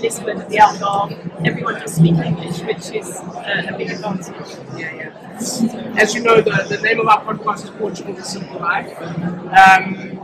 Lisbon, 0.00 0.38
the 0.48 0.56
Algarve, 0.56 1.46
everyone 1.46 1.74
does 1.74 1.94
speak 1.94 2.16
English, 2.16 2.60
which 2.60 2.90
is 2.90 3.16
uh, 3.16 3.66
a 3.68 3.76
big 3.76 3.90
advantage. 3.90 4.34
Yeah, 4.76 4.94
yeah. 4.94 5.96
As 5.96 6.14
you 6.14 6.22
know, 6.22 6.40
the, 6.40 6.66
the 6.68 6.78
name 6.82 7.00
of 7.00 7.06
our 7.06 7.22
podcast 7.24 7.64
is 7.64 7.70
Portugal 7.70 8.14
the 8.14 8.22
Simple 8.22 8.60
Life. 8.60 8.90
Um, 9.00 10.20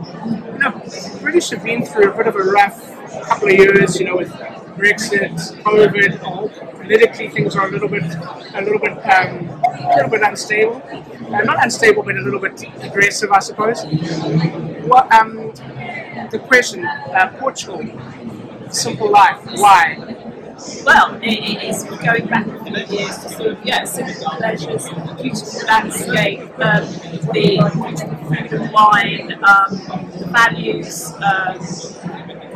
you 0.53 0.59
know, 0.59 0.81
British 1.21 1.49
have 1.51 1.63
been 1.63 1.85
through 1.85 2.11
a 2.11 2.17
bit 2.17 2.27
of 2.27 2.35
a 2.35 2.43
rough 2.43 2.97
couple 3.27 3.49
of 3.49 3.53
years, 3.53 3.99
you 3.99 4.05
know, 4.05 4.17
with 4.17 4.31
Brexit, 4.77 5.35
COVID, 5.63 6.23
all. 6.23 6.49
Politically, 6.49 7.29
things 7.29 7.55
are 7.55 7.67
a 7.67 7.71
little 7.71 7.89
bit, 7.89 8.03
a 8.03 8.61
little 8.61 8.79
bit, 8.79 8.93
um, 9.05 9.49
a 9.63 9.95
little 9.95 10.09
bit 10.09 10.21
unstable. 10.21 10.81
Uh, 10.85 11.41
not 11.43 11.63
unstable, 11.63 12.03
but 12.03 12.15
a 12.15 12.21
little 12.21 12.39
bit 12.39 12.63
aggressive, 12.81 13.31
I 13.31 13.39
suppose. 13.39 13.83
What, 14.85 15.11
um, 15.13 15.51
the 16.31 16.39
question, 16.47 16.85
uh, 16.85 17.29
Portugal, 17.39 17.79
simple 18.71 19.11
life, 19.11 19.39
why? 19.55 19.97
Well, 20.83 21.15
it, 21.21 21.39
it 21.39 21.63
is 21.63 21.83
going 21.83 22.27
back 22.27 22.47
a 22.47 22.63
few 22.63 22.97
years 22.97 23.17
to 23.19 23.29
sort 23.29 23.51
of, 23.51 23.65
yeah, 23.65 23.83
simple 23.83 24.31
pleasures, 24.37 24.87
beautiful 25.21 25.67
landscape, 25.67 26.39
um, 26.59 26.83
the 27.33 27.59
food 28.27 28.53
and 28.53 28.71
wine, 28.73 29.33
um, 29.43 30.09
the 30.17 30.27
values. 30.31 31.13
Um, 31.13 31.59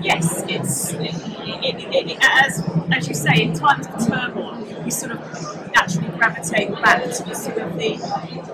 yes, 0.02 0.44
it's 0.48 0.94
it, 0.94 2.18
as 2.22 2.64
as 2.92 3.08
you 3.08 3.14
say, 3.14 3.44
in 3.44 3.54
times 3.54 3.88
of 3.88 4.08
turmoil, 4.08 4.60
you 4.84 4.92
sort 4.92 5.12
of 5.12 5.72
naturally 5.74 6.10
gravitate 6.18 6.72
back 6.82 7.04
to 7.04 7.24
the 7.24 7.34
sort 7.36 7.58
of 7.60 7.76
the, 7.78 7.98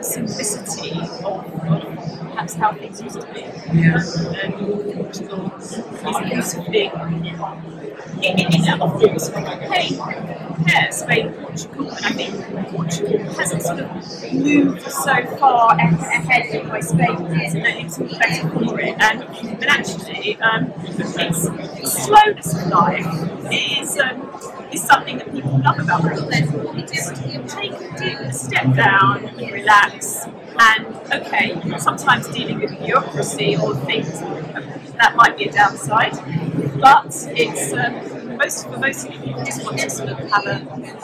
simplicity 0.02 0.92
of 1.24 2.17
perhaps 2.38 2.54
how 2.54 2.72
things 2.72 3.02
used 3.02 3.20
to 3.20 3.34
be. 3.34 3.40
Yeah. 3.74 3.98
And 4.44 4.54
Portugal 4.94 5.52
is 5.58 5.82
beautifully 6.04 6.92
it, 8.20 8.40
it, 8.40 8.56
it 8.56 8.82
offers 8.82 9.30
hey, 9.30 10.47
compare 10.58 10.92
Spain 10.92 11.28
and 11.28 11.38
Portugal, 11.38 11.92
and 11.92 12.06
I 12.06 12.12
think 12.12 12.70
Portugal 12.70 13.20
hasn't 13.34 13.62
sort 13.62 13.80
of 13.80 14.34
moved 14.34 14.82
so 14.82 15.38
far 15.38 15.76
ahead 15.76 16.68
by 16.70 16.80
Spain 16.80 17.26
is, 17.42 17.56
and 17.56 17.66
it's 17.66 17.98
better 17.98 18.50
for 18.50 18.80
it. 18.80 18.96
And, 19.00 19.24
and 19.24 19.66
actually, 19.66 20.38
um, 20.42 20.74
its 20.88 21.94
slowness 21.94 22.54
of 22.56 22.68
life 22.68 23.52
is. 23.52 23.98
Um, 24.00 24.24
is 24.70 24.84
something 24.84 25.18
that 25.18 25.32
people 25.32 25.58
love 25.64 25.80
about 25.80 26.02
Portugal. 26.02 26.76
You 26.76 26.86
just 26.86 27.16
take 27.48 27.72
a 27.72 28.34
step 28.34 28.76
down 28.76 29.24
and 29.24 29.52
relax. 29.52 30.26
And 30.60 30.88
okay, 31.14 31.78
sometimes 31.78 32.28
dealing 32.28 32.60
with 32.60 32.78
bureaucracy 32.80 33.56
or 33.56 33.76
things 33.76 34.20
that 34.98 35.16
might 35.16 35.38
be 35.38 35.46
a 35.46 35.52
downside, 35.52 36.14
but 36.82 37.16
it's 37.30 37.72
um, 37.74 38.17
most 38.38 38.68
for 38.68 38.78
most 38.78 39.10
people 39.10 39.44
just 39.44 39.64
want 39.64 39.80
to 39.80 39.90
sort 39.90 40.10
of 40.10 40.18
have 40.32 40.46
a, 40.46 40.58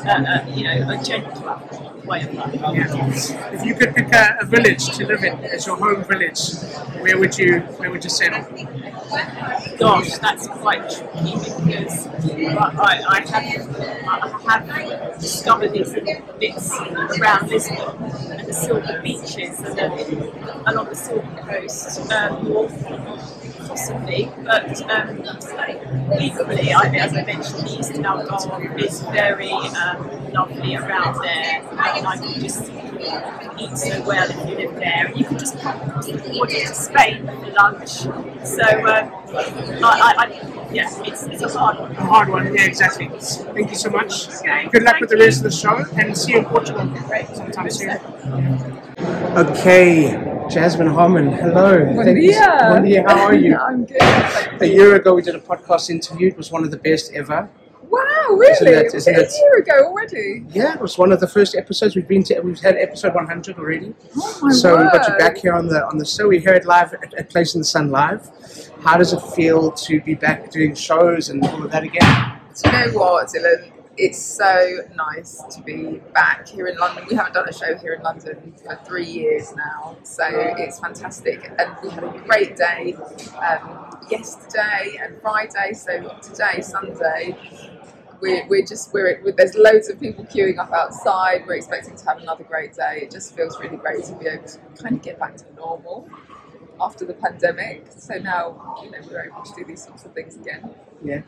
a, 0.08 0.46
a 0.46 0.56
you 0.56 0.64
know 0.64 0.90
a 0.90 1.04
gentler 1.04 1.60
way 2.06 2.22
of 2.24 2.34
life. 2.34 2.54
Yeah. 2.54 3.54
If 3.54 3.66
you 3.66 3.76
could 3.76 3.96
pick 3.96 4.14
a, 4.14 4.38
a 4.42 4.46
village 4.46 4.90
to 4.98 5.06
live 5.06 5.24
in 5.24 5.34
as 5.46 5.66
your 5.66 5.78
home 5.78 6.04
village, 6.04 6.42
where 7.02 7.18
would 7.18 7.38
you 7.38 7.60
where 7.80 7.92
would 7.92 8.04
you 8.04 8.10
settle? 8.10 8.44
Gosh, 9.78 10.18
that's 10.18 10.48
quite 10.48 10.90
tricky 10.90 11.34
because 11.34 12.08
I, 12.08 13.04
I 13.08 13.20
have 13.30 13.76
I 14.48 14.60
have 14.60 15.20
discovered 15.20 15.72
these 15.74 15.94
bits 16.40 16.72
around 17.20 17.50
Lisbon 17.50 18.04
and 18.32 18.48
the 18.48 18.54
Silver 18.54 19.02
Beaches 19.04 19.60
and 19.60 19.78
the, 19.78 20.64
along 20.68 20.90
the 20.90 20.96
Silver 20.96 21.42
Coast, 21.48 22.12
um, 22.12 22.46
north 22.46 23.43
possibly, 23.68 24.32
but 24.44 24.82
um, 24.90 25.18
equally, 26.20 26.74
I, 26.74 26.94
as 26.96 27.14
I 27.14 27.24
mentioned, 27.24 27.68
the 27.68 27.80
Eastern 27.80 28.04
Algarve 28.04 28.80
is 28.82 29.02
very 29.02 29.52
um, 29.52 30.32
lovely 30.32 30.76
around 30.76 31.22
there, 31.22 31.62
and 31.62 32.08
I 32.08 32.18
can 32.18 32.40
just 32.42 32.72
eat 33.60 33.78
so 33.78 34.02
well 34.04 34.30
if 34.30 34.50
you 34.50 34.56
live 34.56 34.76
there. 34.76 35.08
And 35.08 35.18
you 35.18 35.26
can 35.26 35.38
just 35.38 35.58
pop 35.60 35.86
across 35.88 36.08
the 36.08 36.18
border 36.18 36.54
to 36.54 36.74
Spain 36.74 37.26
for 37.26 37.52
lunch. 37.52 37.90
So, 38.46 38.64
um, 38.64 39.12
I, 39.84 39.84
I, 39.84 40.14
I, 40.18 40.70
yeah, 40.72 40.90
it's, 41.04 41.24
it's 41.24 41.42
a 41.44 41.50
hard 41.50 41.80
one. 41.80 41.92
A 41.92 42.06
hard 42.06 42.30
one, 42.30 42.54
yeah, 42.54 42.66
exactly. 42.66 43.08
Thank 43.08 43.70
you 43.70 43.76
so 43.76 43.90
much. 43.90 44.28
Okay, 44.28 44.68
Good 44.70 44.84
luck 44.84 44.94
thank 44.94 45.02
with 45.02 45.10
the 45.12 45.18
you. 45.18 45.24
rest 45.24 45.38
of 45.38 45.44
the 45.44 45.52
show, 45.52 45.84
and 45.98 46.18
see 46.18 46.34
you 46.34 46.40
in 46.40 46.46
Portugal 46.46 46.86
Great. 47.08 47.28
sometime 47.36 47.70
soon. 47.70 47.92
Okay, 49.38 50.33
Jasmine 50.50 50.88
Harman, 50.88 51.32
hello. 51.32 51.86
Bon 51.86 52.04
Thank 52.06 52.22
you- 52.22 52.32
dia. 52.32 52.58
Bon 52.60 52.86
how 53.18 53.26
are 53.26 53.34
you? 53.36 53.56
I'm 53.68 53.86
good. 53.86 54.02
A 54.62 54.66
year 54.68 54.96
ago, 54.96 55.14
we 55.16 55.22
did 55.22 55.36
a 55.36 55.40
podcast 55.40 55.90
interview. 55.90 56.28
It 56.28 56.38
was 56.38 56.52
one 56.52 56.64
of 56.64 56.72
the 56.72 56.78
best 56.78 57.12
ever. 57.14 57.50
Wow, 57.90 58.00
really? 58.30 58.52
Isn't 58.52 58.66
that- 58.74 58.94
isn't 58.96 59.14
it 59.14 59.18
a 59.18 59.22
that- 59.24 59.38
year 59.38 59.54
ago 59.60 59.88
already? 59.88 60.46
Yeah, 60.50 60.74
it 60.74 60.82
was 60.82 60.98
one 60.98 61.12
of 61.12 61.20
the 61.20 61.28
first 61.28 61.56
episodes 61.56 61.96
we've 61.96 62.08
been 62.08 62.24
to. 62.26 62.40
We've 62.42 62.60
had 62.60 62.76
episode 62.78 63.14
100 63.16 63.58
already. 63.58 63.94
Oh 64.18 64.40
my 64.42 64.52
so 64.52 64.76
word. 64.76 64.84
we've 64.84 64.92
got 64.92 65.08
you 65.08 65.18
back 65.18 65.38
here 65.38 65.54
on 65.54 65.68
the 65.68 65.86
on 65.88 65.98
the 65.98 66.06
show. 66.06 66.28
We 66.28 66.40
heard 66.40 66.66
live 66.66 66.94
at, 66.94 67.14
at 67.14 67.30
Place 67.30 67.56
in 67.56 67.62
the 67.62 67.66
Sun 67.66 67.90
live. 67.92 68.30
How 68.82 68.98
does 68.98 69.14
it 69.14 69.22
feel 69.36 69.72
to 69.72 70.02
be 70.02 70.14
back 70.16 70.52
doing 70.52 70.76
shows 70.76 71.30
and 71.30 71.44
all 71.46 71.64
of 71.64 71.72
that 71.72 71.84
again? 71.84 72.40
Do 72.62 72.70
you 72.70 72.72
know 72.92 73.00
what, 73.00 73.28
Dylan? 73.28 73.72
It's 73.96 74.20
so 74.20 74.80
nice 74.96 75.44
to 75.52 75.62
be 75.62 76.02
back 76.16 76.48
here 76.48 76.66
in 76.66 76.78
London. 76.78 77.06
We 77.08 77.16
haven't 77.16 77.34
done 77.34 77.48
a 77.48 77.54
show 77.54 77.78
here 77.78 77.94
in 77.94 78.02
London 78.02 78.56
for 78.64 78.80
three 78.86 79.06
years 79.06 79.54
now, 79.56 79.98
so 80.02 80.26
it's 80.30 80.80
fantastic. 80.80 81.52
And 81.60 81.76
we 81.84 81.90
had 81.92 82.04
a 82.04 82.24
great 82.26 82.56
day 82.56 82.96
um, 83.38 83.96
yesterday 84.10 84.98
and 85.00 85.22
Friday. 85.22 85.74
So 85.74 86.18
today, 86.24 86.62
Sunday, 86.62 87.38
we're, 88.20 88.48
we're 88.48 88.66
just 88.66 88.92
we're, 88.94 89.22
we 89.24 89.32
there's 89.32 89.54
loads 89.54 89.90
of 89.90 90.00
people 90.00 90.26
queuing 90.26 90.58
up 90.58 90.72
outside. 90.72 91.44
We're 91.46 91.56
expecting 91.56 91.96
to 91.96 92.06
have 92.06 92.18
another 92.18 92.46
great 92.46 92.74
day. 92.74 93.02
It 93.04 93.12
just 93.12 93.36
feels 93.36 93.60
really 93.60 93.78
great 93.78 94.06
to 94.06 94.16
be 94.16 94.26
able 94.26 94.48
to 94.48 94.58
kind 94.82 94.96
of 94.96 95.04
get 95.04 95.20
back 95.20 95.38
to 95.38 95.46
normal 95.56 96.10
after 96.80 97.06
the 97.06 97.14
pandemic. 97.14 97.86
So 97.96 98.16
now 98.16 98.80
you 98.84 98.92
know 98.92 98.98
we're 99.10 99.26
able 99.26 99.44
to 99.44 99.54
do 99.56 99.66
these 99.66 99.84
sorts 99.84 100.06
of 100.06 100.14
things 100.14 100.36
again. 100.36 100.70
Yeah, 101.04 101.22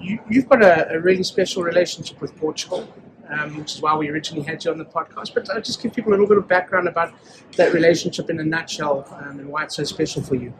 you, 0.00 0.20
you've 0.28 0.48
got 0.48 0.62
a, 0.62 0.94
a 0.94 1.00
really 1.00 1.22
special 1.22 1.62
relationship 1.62 2.20
with 2.20 2.36
Portugal, 2.36 2.88
um, 3.28 3.56
which 3.56 3.74
is 3.74 3.82
why 3.82 3.96
we 3.96 4.08
originally 4.08 4.44
had 4.44 4.64
you 4.64 4.70
on 4.70 4.78
the 4.78 4.84
podcast. 4.84 5.34
But 5.34 5.50
I'll 5.50 5.60
just 5.60 5.82
give 5.82 5.94
people 5.94 6.10
a 6.10 6.14
little 6.14 6.28
bit 6.28 6.38
of 6.38 6.46
background 6.48 6.88
about 6.88 7.12
that 7.56 7.72
relationship 7.72 8.30
in 8.30 8.38
a 8.38 8.44
nutshell 8.44 9.06
um, 9.20 9.40
and 9.40 9.48
why 9.48 9.64
it's 9.64 9.76
so 9.76 9.84
special 9.84 10.22
for 10.22 10.36
you. 10.36 10.52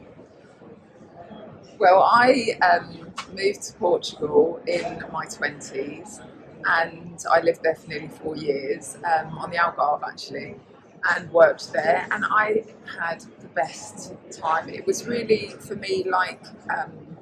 Well, 1.78 2.02
I 2.02 2.58
um, 2.62 3.12
moved 3.34 3.62
to 3.64 3.72
Portugal 3.74 4.60
in 4.66 5.04
my 5.12 5.26
20s 5.26 6.22
and 6.64 7.24
I 7.30 7.40
lived 7.40 7.62
there 7.62 7.74
for 7.74 7.88
nearly 7.88 8.08
four 8.08 8.36
years 8.36 8.96
um, 9.04 9.36
on 9.38 9.50
the 9.50 9.58
Algarve 9.58 10.02
actually 10.06 10.56
and 11.14 11.30
worked 11.32 11.72
there 11.72 12.06
and 12.10 12.24
I 12.24 12.64
had 12.98 13.24
the 13.40 13.48
best 13.48 14.14
time. 14.30 14.68
It 14.68 14.86
was 14.86 15.06
really 15.06 15.54
for 15.60 15.76
me 15.76 16.04
like 16.08 16.42
um, 16.74 17.16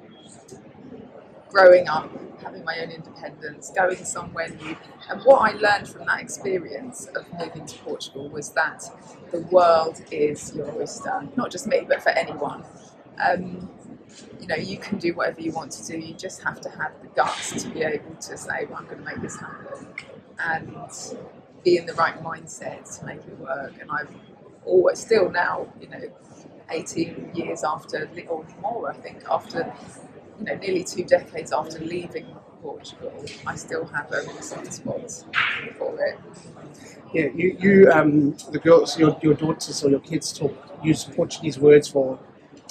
growing 1.49 1.87
up, 1.87 2.09
having 2.43 2.63
my 2.65 2.77
own 2.79 2.91
independence, 2.91 3.71
going 3.75 4.03
somewhere 4.03 4.49
new. 4.49 4.75
And 5.09 5.21
what 5.23 5.37
I 5.41 5.55
learned 5.55 5.87
from 5.87 6.05
that 6.05 6.19
experience 6.19 7.07
of 7.15 7.25
moving 7.39 7.65
to 7.65 7.77
Portugal 7.79 8.29
was 8.29 8.49
that 8.51 8.83
the 9.31 9.39
world 9.41 10.01
is 10.11 10.53
your 10.55 10.69
oyster. 10.75 11.27
Not 11.35 11.51
just 11.51 11.67
me, 11.67 11.85
but 11.87 12.03
for 12.03 12.09
anyone. 12.09 12.63
Um, 13.25 13.69
you 14.41 14.47
know, 14.47 14.55
you 14.55 14.77
can 14.77 14.97
do 14.97 15.13
whatever 15.13 15.41
you 15.41 15.51
want 15.51 15.71
to 15.73 15.85
do. 15.85 15.97
You 15.97 16.13
just 16.13 16.43
have 16.43 16.59
to 16.61 16.69
have 16.69 16.91
the 17.01 17.07
guts 17.09 17.63
to 17.63 17.69
be 17.69 17.83
able 17.83 18.15
to 18.15 18.37
say, 18.37 18.65
well, 18.69 18.79
I'm 18.79 18.85
going 18.85 18.99
to 18.99 19.03
make 19.03 19.21
this 19.21 19.37
happen. 19.37 19.87
And 20.39 20.75
be 21.65 21.77
in 21.77 21.85
the 21.85 21.93
right 21.95 22.23
mindset 22.23 22.99
to 22.99 23.05
make 23.05 23.17
it 23.19 23.37
work. 23.39 23.73
And 23.81 23.91
I've 23.91 24.09
always, 24.65 24.99
still 24.99 25.29
now, 25.29 25.67
you 25.81 25.89
know, 25.89 26.03
18 26.69 27.31
years 27.33 27.63
after, 27.63 28.09
or 28.29 28.45
more, 28.61 28.91
I 28.91 28.95
think, 28.95 29.23
after 29.29 29.73
you 30.39 30.45
know, 30.45 30.55
nearly 30.55 30.83
two 30.83 31.03
decades 31.03 31.51
after 31.51 31.79
leaving 31.79 32.27
Portugal, 32.61 33.13
I 33.45 33.55
still 33.55 33.85
have 33.87 34.11
a 34.11 34.41
soft 34.41 34.73
spot 34.73 35.11
for 35.77 35.99
it. 36.05 36.19
Yeah, 37.13 37.27
you, 37.35 37.57
you 37.59 37.91
um, 37.91 38.35
the 38.51 38.59
girls, 38.59 38.97
your, 38.99 39.17
your 39.21 39.33
daughters 39.33 39.83
or 39.83 39.89
your 39.89 39.99
kids 40.01 40.33
talk 40.33 40.53
use 40.83 41.03
Portuguese 41.05 41.57
words 41.57 41.87
for 41.87 42.19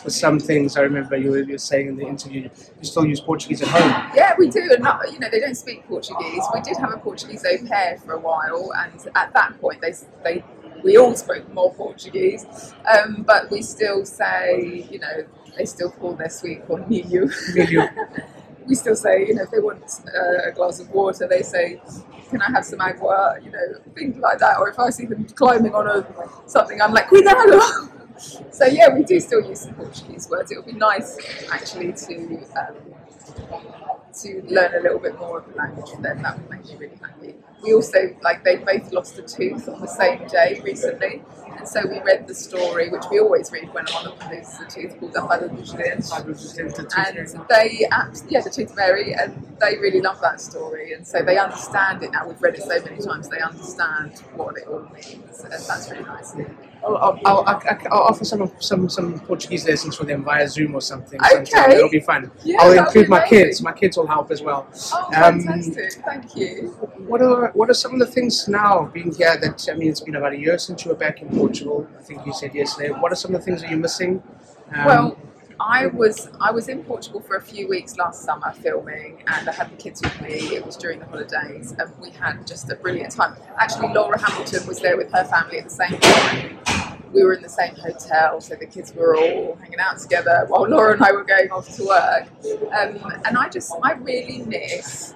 for 0.05 0.11
some 0.11 0.39
things. 0.39 0.77
I 0.77 0.83
remember 0.83 1.17
you 1.17 1.31
were, 1.31 1.39
you 1.39 1.53
were 1.53 1.59
saying 1.59 1.89
in 1.89 1.97
the 1.97 2.07
interview, 2.07 2.43
you 2.43 2.85
still 2.85 3.07
use 3.07 3.21
Portuguese 3.21 3.63
at 3.63 3.69
home. 3.69 4.13
Yeah, 4.15 4.35
we 4.39 4.49
do, 4.51 4.61
and 4.71 4.83
not, 4.83 5.11
you 5.11 5.19
know 5.19 5.29
they 5.31 5.41
don't 5.41 5.55
speak 5.57 5.89
Portuguese. 5.89 6.45
We 6.53 6.61
did 6.61 6.77
have 6.77 6.93
a 6.93 6.99
Portuguese 6.99 7.45
au 7.45 7.67
pair 7.67 7.99
for 7.99 8.13
a 8.13 8.21
while, 8.21 8.71
and 8.77 9.01
at 9.17 9.33
that 9.33 9.59
point 9.61 9.81
they 9.81 9.95
they 10.23 10.45
we 10.85 10.99
all 10.99 11.17
spoke 11.17 11.51
more 11.53 11.73
Portuguese, 11.73 12.75
um, 12.93 13.25
but 13.27 13.51
we 13.51 13.63
still 13.63 14.05
say 14.05 14.87
you 14.91 14.99
know 14.99 15.25
they 15.57 15.65
still 15.65 15.91
call 15.91 16.13
their 16.13 16.29
sweet 16.29 16.67
corn 16.67 16.85
milho. 16.85 17.25
Milho. 17.57 17.89
we 18.67 18.75
still 18.75 18.97
say 18.97 19.27
you 19.27 19.35
know 19.35 19.45
if 19.45 19.51
they 19.51 19.61
want 19.61 19.83
uh, 20.15 20.51
a 20.51 20.53
glass 20.53 20.79
of 20.81 20.91
water, 20.91 21.27
they 21.27 21.43
say. 21.43 21.81
Can 22.31 22.41
I 22.41 22.51
have 22.51 22.65
some 22.65 22.81
agua? 22.81 23.39
You 23.45 23.51
know, 23.53 23.67
things 23.95 24.17
like 24.17 24.39
that. 24.39 24.59
Or 24.59 24.69
if 24.69 24.79
I 24.79 24.91
see 24.91 25.05
them 25.05 25.25
climbing 25.37 25.73
on 25.75 25.87
a 25.87 26.05
something, 26.49 26.81
I'm 26.81 26.93
like, 26.93 27.07
cuidado. 27.07 27.61
So 28.51 28.67
yeah, 28.67 28.95
we 28.95 29.03
do 29.05 29.19
still 29.21 29.43
use 29.45 29.61
some 29.61 29.75
Portuguese 29.75 30.29
words. 30.29 30.51
It 30.51 30.57
would 30.57 30.67
be 30.67 30.73
nice 30.73 31.19
actually 31.51 31.93
to 31.93 32.45
um, 32.57 32.77
to 34.23 34.43
learn 34.49 34.75
a 34.75 34.81
little 34.81 34.99
bit 34.99 35.19
more 35.19 35.39
of 35.39 35.47
the 35.49 35.55
language 35.57 35.91
them. 36.03 36.23
That 36.23 36.39
would 36.39 36.51
make 36.51 36.65
me 36.67 36.77
really 36.77 36.97
happy. 37.01 37.35
We 37.63 37.75
also 37.75 38.15
like 38.23 38.45
they 38.45 38.57
both 38.57 38.93
lost 38.93 39.19
a 39.19 39.23
tooth 39.23 39.69
on 39.69 39.81
the 39.81 39.87
same 39.89 40.27
day 40.29 40.61
recently, 40.65 41.23
and 41.59 41.69
so 41.69 41.81
we 41.87 42.01
read 42.01 42.27
the 42.27 42.35
story, 42.35 42.91
which 42.91 43.05
we 43.11 43.21
always 43.21 43.51
read 43.53 43.73
when 43.73 43.87
one 43.87 44.07
of 44.07 44.19
them 44.19 44.31
loses 44.31 44.61
a 44.61 44.67
tooth, 44.67 44.99
called 44.99 45.15
La 45.15 45.27
Fada 45.27 45.49
the 45.49 46.87
Dentes. 46.95 47.35
And 47.35 47.45
they, 47.49 47.87
yeah, 48.29 48.41
the 48.41 48.51
Tooth 48.51 48.75
Fairy, 48.75 49.15
and 49.15 49.57
they 49.61 49.79
really 49.79 50.01
love 50.01 50.21
that 50.21 50.41
story, 50.41 50.93
and 50.93 51.07
so 51.07 51.23
they 51.23 51.39
understand 51.39 52.03
it 52.03 52.13
now. 52.13 52.27
We've 52.27 52.41
read 52.41 52.55
it 52.55 52.63
so 52.63 52.81
many 52.83 53.01
times; 53.01 53.29
they 53.29 53.41
understand 53.41 54.19
what 54.35 54.57
it 54.57 54.67
all 54.67 54.89
means, 54.93 55.41
and 55.45 55.53
that's 55.53 55.91
really 55.91 56.05
nice. 56.05 56.35
I'll, 56.87 56.97
I'll, 56.97 57.21
I'll, 57.25 57.45
I'll, 57.47 57.79
I'll 57.93 58.03
offer 58.03 58.25
some 58.25 58.51
some 58.59 58.89
some 58.89 59.19
Portuguese 59.21 59.67
lessons 59.67 59.97
for 59.97 60.05
them 60.05 60.23
via 60.23 60.47
Zoom 60.49 60.75
or 60.75 60.81
something. 60.81 61.19
Okay. 61.21 61.45
sometime. 61.47 61.71
It'll 61.71 61.89
be 61.89 62.01
fun. 62.01 62.31
Yeah, 62.45 62.59
I'll 62.61 62.73
include 62.79 63.09
my 63.09 63.27
kids. 63.27 63.63
My 63.63 63.73
kids 63.73 63.97
will 63.97 64.07
help 64.07 64.31
as 64.31 64.43
well. 64.43 64.67
Oh, 64.93 65.11
Um, 65.15 65.41
fantastic! 65.43 66.05
Thank 66.05 66.37
you. 66.37 66.69
What 67.07 67.23
are 67.23 67.51
what 67.53 67.71
are 67.71 67.75
some 67.75 67.95
of 67.95 68.01
the 68.01 68.07
things 68.07 68.49
now 68.49 68.91
being 68.93 69.15
here 69.15 69.37
that 69.39 69.67
I 69.71 69.75
mean 69.75 69.89
it's 69.89 70.01
been 70.01 70.17
about 70.17 70.33
a 70.33 70.39
year 70.39 70.59
since 70.59 70.85
you 70.85 70.91
were 70.91 70.97
back 70.97 71.23
in 71.23 71.29
Portugal. 71.47 71.87
I 71.99 72.03
think 72.03 72.27
you 72.27 72.33
said 72.33 72.55
yesterday. 72.55 72.91
What 72.91 73.13
are 73.13 73.17
some 73.17 73.35
of 73.35 73.41
the 73.41 73.45
things 73.45 73.61
that 73.63 73.71
you're 73.71 73.79
missing? 73.79 74.23
Um, 74.75 74.85
Well, 74.87 75.19
I 75.61 75.87
was 75.87 76.29
I 76.41 76.51
was 76.51 76.69
in 76.69 76.83
Portugal 76.85 77.21
for 77.21 77.37
a 77.37 77.41
few 77.41 77.69
weeks 77.69 77.97
last 77.97 78.23
summer 78.25 78.53
filming, 78.53 79.23
and 79.27 79.49
I 79.49 79.53
had 79.53 79.71
the 79.71 79.77
kids 79.77 80.03
with 80.03 80.21
me. 80.21 80.35
It 80.57 80.67
was 80.67 80.77
during 80.77 80.99
the 80.99 81.07
holidays, 81.07 81.75
and 81.79 81.91
we 82.01 82.11
had 82.11 82.47
just 82.47 82.71
a 82.71 82.77
brilliant 82.77 83.13
time. 83.13 83.37
Actually, 83.59 83.93
Laura 83.95 84.19
Hamilton 84.19 84.67
was 84.67 84.81
there 84.81 84.97
with 84.97 85.13
her 85.13 85.25
family 85.25 85.59
at 85.59 85.65
the 85.65 85.71
same 85.71 85.99
time. 86.01 86.59
We 87.13 87.23
were 87.23 87.35
in 87.35 87.43
the 87.43 87.49
same 87.49 87.77
hotel, 87.77 88.41
so 88.41 88.57
the 88.57 88.67
kids 88.67 88.93
were 88.93 89.15
all 89.17 89.57
hanging 89.63 89.79
out 89.79 89.99
together 90.01 90.47
while 90.49 90.67
Laura 90.69 90.95
and 90.95 91.03
I 91.05 91.13
were 91.13 91.23
going 91.23 91.51
off 91.53 91.69
to 91.77 91.85
work. 91.85 92.25
Um, 92.79 93.21
and 93.25 93.39
I 93.39 93.49
just 93.49 93.73
I 93.85 93.93
really 93.93 94.39
miss 94.55 95.15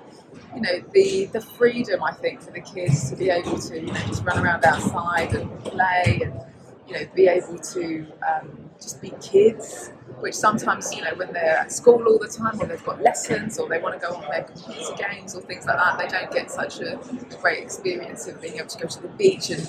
you 0.54 0.60
know 0.60 0.82
the 0.92 1.26
the 1.26 1.40
freedom 1.40 2.02
I 2.02 2.12
think 2.12 2.40
for 2.40 2.50
the 2.50 2.60
kids 2.60 3.10
to 3.10 3.16
be 3.16 3.30
able 3.30 3.58
to 3.58 3.80
you 3.80 3.86
know 3.86 4.00
just 4.06 4.24
run 4.24 4.44
around 4.44 4.64
outside 4.64 5.34
and 5.34 5.64
play 5.64 6.20
and 6.22 6.40
you 6.86 6.94
know 6.94 7.06
be 7.14 7.28
able 7.28 7.58
to 7.58 8.06
um, 8.26 8.70
just 8.80 9.00
be 9.02 9.12
kids 9.20 9.90
which 10.20 10.34
sometimes 10.34 10.94
you 10.94 11.02
know 11.02 11.14
when 11.16 11.32
they're 11.32 11.58
at 11.58 11.70
school 11.72 12.02
all 12.06 12.18
the 12.18 12.28
time 12.28 12.60
or 12.60 12.66
they've 12.66 12.84
got 12.84 13.00
lessons 13.02 13.58
or 13.58 13.68
they 13.68 13.78
want 13.78 14.00
to 14.00 14.06
go 14.06 14.14
on 14.14 14.28
their 14.30 14.42
computer 14.44 14.94
games 14.96 15.34
or 15.34 15.40
things 15.42 15.66
like 15.66 15.76
that 15.76 15.98
they 15.98 16.08
don't 16.08 16.32
get 16.32 16.50
such 16.50 16.80
a 16.80 16.98
great 17.40 17.62
experience 17.62 18.26
of 18.26 18.40
being 18.40 18.56
able 18.56 18.66
to 18.66 18.78
go 18.78 18.88
to 18.88 19.02
the 19.02 19.08
beach 19.08 19.50
and 19.50 19.66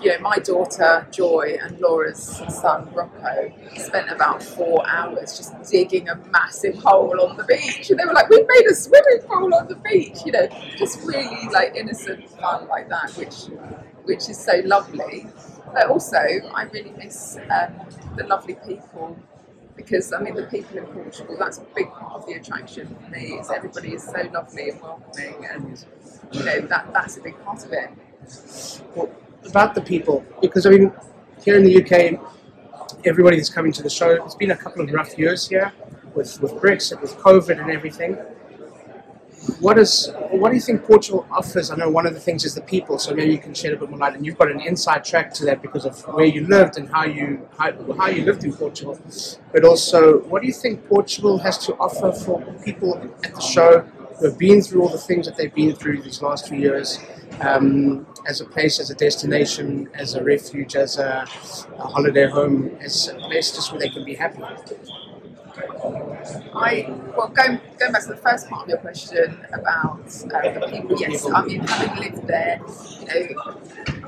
you 0.00 0.12
know, 0.12 0.18
my 0.20 0.36
daughter 0.38 1.06
Joy 1.10 1.58
and 1.60 1.78
Laura's 1.80 2.42
son 2.48 2.88
Rocco 2.94 3.52
spent 3.76 4.10
about 4.10 4.42
four 4.42 4.86
hours 4.88 5.36
just 5.36 5.70
digging 5.70 6.08
a 6.08 6.16
massive 6.30 6.76
hole 6.76 7.20
on 7.20 7.36
the 7.36 7.44
beach, 7.44 7.90
and 7.90 7.98
they 7.98 8.04
were 8.04 8.12
like, 8.12 8.28
"We've 8.28 8.46
made 8.46 8.66
a 8.70 8.74
swimming 8.74 9.20
pool 9.26 9.54
on 9.54 9.68
the 9.68 9.76
beach," 9.76 10.18
you 10.24 10.32
know, 10.32 10.48
just 10.76 11.00
really 11.06 11.48
like 11.52 11.74
innocent 11.76 12.28
fun 12.30 12.68
like 12.68 12.88
that, 12.88 13.12
which 13.16 13.44
which 14.04 14.28
is 14.28 14.38
so 14.38 14.60
lovely. 14.64 15.26
But 15.72 15.88
also, 15.88 16.16
I 16.16 16.64
really 16.72 16.92
miss 16.96 17.36
um, 17.50 17.74
the 18.16 18.24
lovely 18.26 18.56
people 18.66 19.16
because 19.76 20.12
I 20.12 20.20
mean 20.20 20.34
the 20.34 20.44
people 20.44 20.78
in 20.78 20.86
Portugal 20.86 21.36
that's 21.38 21.58
a 21.58 21.64
big 21.74 21.90
part 21.90 22.12
of 22.14 22.26
the 22.26 22.34
attraction 22.34 22.94
for 22.94 23.10
me 23.10 23.34
is 23.34 23.50
everybody 23.50 23.94
is 23.94 24.04
so 24.04 24.28
lovely 24.32 24.70
and 24.70 24.80
welcoming 24.80 25.46
and 25.50 25.84
you 26.32 26.42
know 26.44 26.60
that 26.62 26.92
that's 26.92 27.16
a 27.16 27.22
big 27.22 27.42
part 27.44 27.64
of 27.64 27.72
it 27.72 27.90
Well, 28.94 29.10
about 29.46 29.74
the 29.74 29.80
people, 29.80 30.24
because 30.40 30.66
I 30.66 30.70
mean, 30.70 30.92
here 31.42 31.56
in 31.56 31.64
the 31.64 31.82
UK, 31.82 32.20
everybody 33.04 33.36
that's 33.36 33.50
coming 33.50 33.72
to 33.72 33.82
the 33.82 33.90
show, 33.90 34.24
it's 34.24 34.34
been 34.34 34.50
a 34.50 34.56
couple 34.56 34.82
of 34.82 34.90
rough 34.92 35.18
years 35.18 35.48
here 35.48 35.72
with, 36.14 36.40
with 36.40 36.52
Brexit, 36.52 37.00
with 37.00 37.16
COVID 37.16 37.60
and 37.60 37.70
everything. 37.70 38.16
What 39.58 39.78
is 39.78 40.12
what 40.32 40.50
do 40.50 40.54
you 40.54 40.60
think 40.60 40.84
Portugal 40.84 41.26
offers? 41.30 41.70
I 41.70 41.76
know 41.76 41.88
one 41.88 42.06
of 42.06 42.12
the 42.12 42.20
things 42.20 42.44
is 42.44 42.54
the 42.54 42.60
people, 42.60 42.98
so 42.98 43.14
maybe 43.14 43.32
you 43.32 43.38
can 43.38 43.54
shed 43.54 43.72
a 43.72 43.76
bit 43.76 43.88
more 43.88 43.98
light. 43.98 44.14
And 44.14 44.26
you've 44.26 44.36
got 44.36 44.50
an 44.50 44.60
inside 44.60 45.02
track 45.02 45.32
to 45.34 45.46
that 45.46 45.62
because 45.62 45.86
of 45.86 45.98
where 46.08 46.26
you 46.26 46.46
lived 46.46 46.76
and 46.76 46.90
how 46.90 47.04
you 47.04 47.48
how, 47.56 47.72
how 47.94 48.08
you 48.08 48.22
lived 48.22 48.44
in 48.44 48.52
Portugal. 48.52 49.00
But 49.50 49.64
also, 49.64 50.20
what 50.24 50.42
do 50.42 50.46
you 50.46 50.52
think 50.52 50.86
Portugal 50.86 51.38
has 51.38 51.56
to 51.66 51.74
offer 51.76 52.12
for 52.12 52.42
people 52.62 53.00
at 53.24 53.34
the 53.34 53.40
show 53.40 53.86
who 54.20 54.26
have 54.26 54.38
been 54.38 54.62
through 54.62 54.82
all 54.82 54.88
the 54.88 54.98
things 54.98 55.26
that 55.26 55.36
they've 55.36 55.54
been 55.54 55.74
through 55.74 56.02
these 56.02 56.20
last 56.20 56.48
few 56.48 56.58
years, 56.58 56.98
um, 57.40 58.06
as 58.28 58.40
a 58.40 58.44
place, 58.44 58.78
as 58.78 58.90
a 58.90 58.94
destination, 58.94 59.88
as 59.94 60.14
a 60.14 60.22
refuge, 60.22 60.76
as 60.76 60.98
a, 60.98 61.26
a 61.78 61.86
holiday 61.86 62.28
home, 62.28 62.76
as 62.80 63.08
a 63.08 63.14
place 63.14 63.50
just 63.52 63.72
where 63.72 63.80
they 63.80 63.88
can 63.88 64.04
be 64.04 64.14
happy? 64.14 64.42
I 66.54 66.86
well 67.16 67.28
going 67.28 67.60
going 67.78 67.92
back 67.92 68.02
to 68.02 68.08
the 68.08 68.16
first 68.16 68.48
part 68.48 68.64
of 68.64 68.68
your 68.68 68.78
question 68.78 69.44
about 69.52 70.00
uh, 70.00 70.52
the 70.52 70.68
people. 70.70 70.98
Yes, 70.98 71.26
I 71.32 71.44
mean 71.44 71.60
having 71.60 71.96
lived 72.02 72.26
there, 72.26 72.60
you 73.00 73.34
know, 73.34 73.60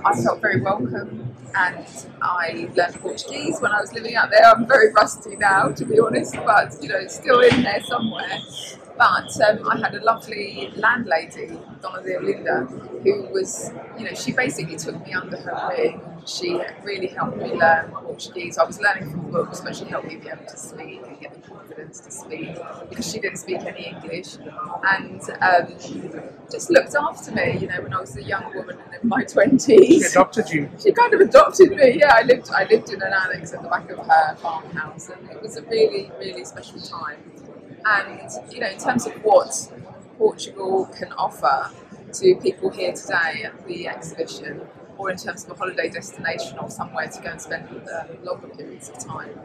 I 0.05 0.15
felt 0.23 0.41
very 0.41 0.61
welcome, 0.61 1.32
and 1.55 1.87
I 2.23 2.69
learned 2.77 2.95
Portuguese 3.01 3.61
when 3.61 3.73
I 3.73 3.81
was 3.81 3.93
living 3.93 4.15
out 4.15 4.31
there. 4.31 4.45
I'm 4.45 4.67
very 4.67 4.93
rusty 4.93 5.37
now, 5.37 5.69
to 5.69 5.85
be 5.85 5.99
honest, 6.01 6.35
but 6.35 6.75
you 6.83 6.89
know, 6.89 6.97
it's 6.97 7.15
still 7.17 7.41
in 7.41 7.63
there 7.63 7.83
somewhere. 7.83 8.39
But 8.97 9.41
um, 9.43 9.69
I 9.69 9.79
had 9.79 9.95
a 9.95 10.05
lovely 10.05 10.73
landlady, 10.77 11.59
Donna 11.81 12.03
de 12.03 12.17
Olinda, 12.17 12.67
who 13.03 13.23
was, 13.33 13.73
you 13.99 14.05
know, 14.05 14.15
she 14.15 14.33
basically 14.33 14.77
took 14.77 15.05
me 15.05 15.13
under 15.15 15.37
her 15.39 15.69
wing. 15.77 16.01
She 16.27 16.61
really 16.85 17.09
helped 17.09 17.39
me 17.39 17.53
learn 17.55 17.91
Portuguese. 17.91 18.59
I 18.59 18.65
was 18.65 18.81
learning 18.81 19.11
from 19.11 19.31
books, 19.31 19.61
but 19.61 19.75
she 19.75 19.87
helped 19.87 20.07
me 20.09 20.17
be 20.17 20.29
able 20.29 20.45
to 20.45 20.57
speak 20.57 21.01
and 21.07 21.19
get 21.21 21.35
the 21.35 21.41
confidence 21.73 22.01
to 22.01 22.11
speak 22.11 22.57
because 22.89 23.11
she 23.11 23.19
didn't 23.19 23.39
speak 23.39 23.61
any 23.61 23.87
English. 23.87 24.37
And 24.83 25.21
um, 25.41 25.77
just 26.51 26.71
looked 26.71 26.95
after 26.95 27.33
me, 27.33 27.59
you 27.59 27.69
know, 27.69 27.81
when 27.83 27.95
I 27.95 28.01
was 28.01 28.17
a 28.17 28.23
young 28.23 28.55
woman 28.55 28.79
in 29.01 29.09
my 29.09 29.25
20s. 29.25 29.67
She 29.67 29.77
20s 29.77 30.11
adopted 30.11 30.51
you. 30.51 30.71
she 30.83 30.93
kind 30.93 31.15
of 31.15 31.21
adopted 31.21 31.71
me. 31.71 31.99
Yeah, 31.99 32.15
I 32.15 32.23
lived 32.23 32.51
I 32.51 32.65
lived 32.65 32.91
in 32.91 33.03
an 33.03 33.13
annex 33.13 33.53
at 33.53 33.63
the 33.63 33.69
back 33.69 33.91
of 33.91 33.99
her 34.07 34.37
farmhouse, 34.37 35.09
and 35.09 35.31
it 35.31 35.41
was 35.43 35.57
a 35.57 35.63
really 35.63 36.11
really 36.19 36.45
special 36.45 36.81
time. 36.81 37.19
And 37.85 38.31
you 38.51 38.61
know, 38.61 38.69
in 38.69 38.79
terms 38.79 39.07
of 39.07 39.13
what 39.25 39.53
Portugal 40.19 40.87
can 40.97 41.13
offer 41.13 41.71
to 42.13 42.37
people 42.37 42.71
here 42.71 42.93
today 42.93 43.45
at 43.45 43.67
the 43.67 43.89
exhibition, 43.89 44.61
or 45.03 45.11
in 45.11 45.17
terms 45.17 45.45
of 45.45 45.51
a 45.51 45.55
holiday 45.55 45.89
destination 45.89 46.57
or 46.59 46.71
somewhere 46.71 47.09
to 47.09 47.21
go 47.21 47.31
and 47.31 47.41
spend 47.43 47.67
uh, 47.93 48.05
longer 48.23 48.47
periods 48.49 48.89
of 48.89 48.99
time. 49.05 49.37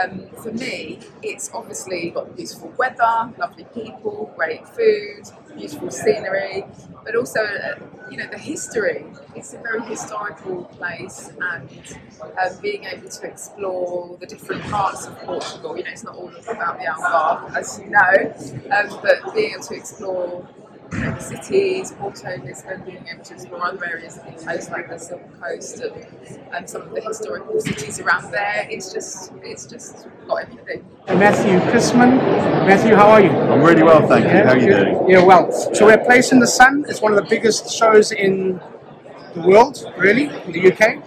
Um, 0.00 0.28
for 0.42 0.52
me, 0.52 1.00
it's 1.22 1.50
obviously 1.52 2.10
got 2.10 2.36
beautiful 2.36 2.72
weather, 2.78 3.32
lovely 3.36 3.64
people, 3.74 4.32
great 4.36 4.66
food, 4.68 5.24
beautiful 5.56 5.90
scenery, 5.90 6.64
but 7.04 7.16
also, 7.16 7.40
uh, 7.40 7.74
you 8.10 8.16
know, 8.16 8.28
the 8.28 8.38
history. 8.38 9.04
It's 9.34 9.52
a 9.54 9.58
very 9.58 9.82
historical 9.82 10.64
place, 10.76 11.32
and 11.40 11.68
um, 12.22 12.56
being 12.62 12.84
able 12.84 13.08
to 13.08 13.26
explore 13.26 14.16
the 14.20 14.26
different 14.26 14.62
parts 14.62 15.06
of 15.06 15.18
Portugal. 15.18 15.76
You 15.76 15.84
know, 15.84 15.90
it's 15.90 16.04
not 16.04 16.14
all 16.14 16.32
about 16.48 16.78
the 16.78 16.86
Algarve, 16.86 17.56
as 17.56 17.80
you 17.80 17.90
know, 17.90 18.70
um, 18.76 19.00
but 19.02 19.34
being 19.34 19.52
able 19.54 19.64
to 19.64 19.74
explore 19.74 20.48
you 20.92 21.20
cities, 21.20 21.92
Porto, 21.92 22.36
Lisbon, 22.44 22.82
being 22.84 23.06
able 23.12 23.24
to 23.24 23.34
explore 23.34 23.64
other 23.64 23.84
areas 23.84 24.18
of 24.18 24.24
the 24.26 24.44
coast 24.44 24.70
like 24.70 24.88
the 24.88 24.98
Silver 24.98 25.24
Coast 25.40 25.80
and, 25.80 26.38
and 26.52 26.68
some 26.68 26.82
of 26.82 26.90
the 26.94 27.00
historical 27.00 27.60
cities 27.60 28.00
around 28.00 28.30
there. 28.30 28.66
It's 28.70 28.92
just, 28.92 29.32
it's 29.42 29.66
just 29.66 30.06
got 30.26 30.42
everything. 30.42 30.84
Matthew 31.08 31.58
Chrisman. 31.70 32.16
Matthew, 32.66 32.94
how 32.94 33.10
are 33.10 33.20
you? 33.22 33.30
I'm 33.30 33.62
really 33.62 33.82
well, 33.82 34.06
thank 34.06 34.24
you. 34.24 34.30
How 34.30 34.50
are 34.52 34.58
you 34.58 34.66
good. 34.66 34.84
doing? 34.92 35.10
Yeah, 35.10 35.24
well. 35.24 35.50
So 35.74 35.86
we're 35.86 35.98
Place 36.04 36.32
in 36.32 36.38
the 36.38 36.46
Sun. 36.46 36.84
It's 36.88 37.00
one 37.00 37.12
of 37.12 37.16
the 37.16 37.28
biggest 37.28 37.72
shows 37.76 38.12
in 38.12 38.60
the 39.34 39.40
world, 39.40 39.84
really, 39.96 40.24
in 40.24 40.52
the 40.52 40.72
UK. 40.72 41.02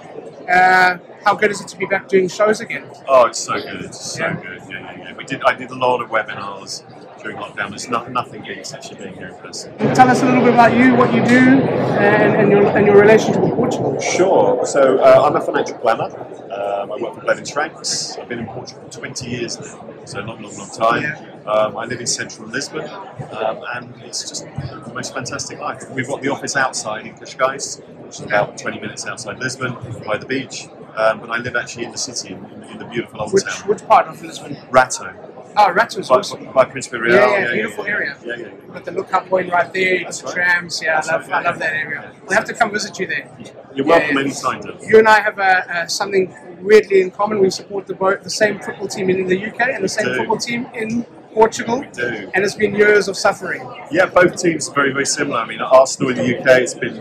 Uh, 0.50 0.98
how 1.24 1.34
good 1.34 1.50
is 1.52 1.60
it 1.62 1.68
to 1.70 1.78
be 1.78 1.86
back 1.88 2.08
doing 2.08 2.28
shows 2.28 2.60
again? 2.62 2.86
Oh, 3.08 3.26
it's 3.26 3.40
so 3.40 3.54
good. 3.54 3.82
It's 3.86 4.00
so 4.14 4.26
Yeah. 4.26 4.34
good. 4.36 4.62
Yeah, 4.70 4.80
yeah, 4.80 4.98
yeah. 5.10 5.14
We 5.16 5.24
did. 5.26 5.42
I 5.44 5.56
did 5.56 5.72
a 5.72 5.76
lot 5.76 6.02
of 6.02 6.10
webinars 6.10 6.84
during 7.26 7.42
lockdown. 7.42 7.70
There's 7.70 7.90
not, 7.90 8.12
nothing 8.12 8.44
beats 8.44 8.74
actually 8.74 8.98
being 8.98 9.16
here 9.16 9.30
in 9.30 9.36
person. 9.36 9.76
Tell 9.96 10.08
us 10.10 10.22
a 10.22 10.26
little 10.26 10.42
bit 10.42 10.54
about 10.54 10.78
you, 10.78 10.96
what 10.96 11.12
you 11.14 11.26
do, 11.26 11.62
and, 12.00 12.36
and 12.40 12.52
your 12.52 12.66
and 12.78 12.86
your 12.86 13.00
relationship 13.02 13.42
with 13.42 13.54
Portugal. 13.56 14.00
Sure. 14.00 14.66
So 14.66 15.00
uh, 15.00 15.26
I'm 15.26 15.36
a 15.36 15.42
financial 15.42 15.78
planner. 15.80 16.06
Um, 16.54 16.92
I 16.92 16.98
work 17.02 17.16
for 17.16 17.22
Blevins 17.22 17.50
Franks. 17.50 18.18
I've 18.18 18.30
been 18.30 18.40
in 18.40 18.46
Portugal 18.46 18.84
for 18.84 19.00
20 19.00 19.30
years 19.30 19.60
now, 19.60 20.06
so 20.06 20.20
a 20.20 20.22
long, 20.22 20.42
long, 20.44 20.56
long 20.56 20.70
time. 20.70 21.02
Yeah. 21.02 21.52
Um, 21.52 21.78
I 21.78 21.86
live 21.86 22.00
in 22.00 22.08
central 22.08 22.48
Lisbon, 22.48 22.88
um, 22.88 23.64
and 23.76 24.02
it's 24.04 24.28
just 24.30 24.46
the 24.46 24.92
most 24.94 25.14
fantastic 25.14 25.60
life. 25.60 25.90
We've 25.92 26.08
got 26.08 26.22
the 26.22 26.30
office 26.30 26.56
outside 26.56 27.08
in 27.08 27.16
Cascais, 27.16 27.84
which 28.06 28.20
is 28.20 28.22
about 28.22 28.58
20 28.58 28.80
minutes 28.80 29.06
outside 29.08 29.40
Lisbon, 29.40 29.76
by 30.06 30.18
the 30.18 30.26
beach. 30.26 30.68
Um, 30.96 31.20
but 31.20 31.30
I 31.30 31.38
live 31.38 31.56
actually 31.56 31.86
in 31.86 31.92
the 31.92 31.98
city, 31.98 32.34
in, 32.34 32.64
in 32.72 32.78
the 32.78 32.86
beautiful 32.86 33.22
old 33.22 33.34
Which 33.34 33.44
town, 33.44 33.68
which 33.68 33.86
part 33.86 34.08
of 34.08 34.24
Lisbon? 34.24 34.56
Rato, 34.72 35.35
Oh, 35.58 35.74
Ratos 35.74 36.10
by, 36.10 36.16
also. 36.16 36.38
by 36.52 36.66
Príncipe 36.66 37.00
Real. 37.00 37.16
Yeah, 37.16 37.40
yeah, 37.40 37.54
beautiful 37.54 37.86
area. 37.86 38.18
Yeah, 38.24 38.36
yeah, 38.36 38.48
Got 38.74 38.86
the 38.86 38.92
lookout 38.92 39.28
point 39.28 39.52
right 39.52 39.72
there, 39.74 40.04
That's 40.04 40.20
the 40.20 40.28
right. 40.28 40.36
trams. 40.36 40.82
Yeah, 40.82 40.96
That's 40.96 41.10
I 41.10 41.12
love, 41.14 41.28
right, 41.28 41.46
I 41.46 41.50
love 41.50 41.56
yeah. 41.56 41.60
that 41.60 41.74
area. 41.74 42.12
We'll 42.24 42.38
have 42.38 42.46
to 42.46 42.54
come 42.54 42.72
visit 42.72 43.00
you 43.00 43.08
there. 43.08 43.30
You're 43.74 43.86
welcome 43.86 44.16
yeah. 44.16 44.22
anytime. 44.24 44.62
You 44.82 45.00
and 45.00 45.08
I 45.08 45.22
have 45.22 45.40
uh, 45.40 45.44
uh, 45.44 45.88
something 45.88 46.34
weirdly 46.62 47.02
in 47.02 47.12
common. 47.12 47.40
We 47.40 47.50
support 47.50 47.88
the 47.88 47.96
the 48.22 48.30
same 48.30 48.60
football 48.60 48.88
team 48.88 49.10
in 49.10 49.28
the 49.28 49.46
UK 49.46 49.62
and 49.62 49.84
the 49.84 49.90
same 49.90 50.06
do. 50.06 50.18
football 50.18 50.38
team 50.38 50.68
in 50.74 51.06
Portugal. 51.34 51.82
We 51.82 51.88
do. 51.88 52.32
And 52.34 52.44
it's 52.44 52.56
been 52.56 52.74
years 52.74 53.08
of 53.08 53.18
suffering. 53.18 53.62
Yeah, 53.92 54.06
both 54.08 54.38
teams 54.42 54.70
are 54.70 54.74
very, 54.74 54.92
very 54.94 55.06
similar. 55.06 55.40
I 55.40 55.46
mean, 55.46 55.62
Arsenal 55.62 56.12
in 56.12 56.18
the 56.18 56.40
UK, 56.40 56.48
it's 56.62 56.74
been 56.74 56.98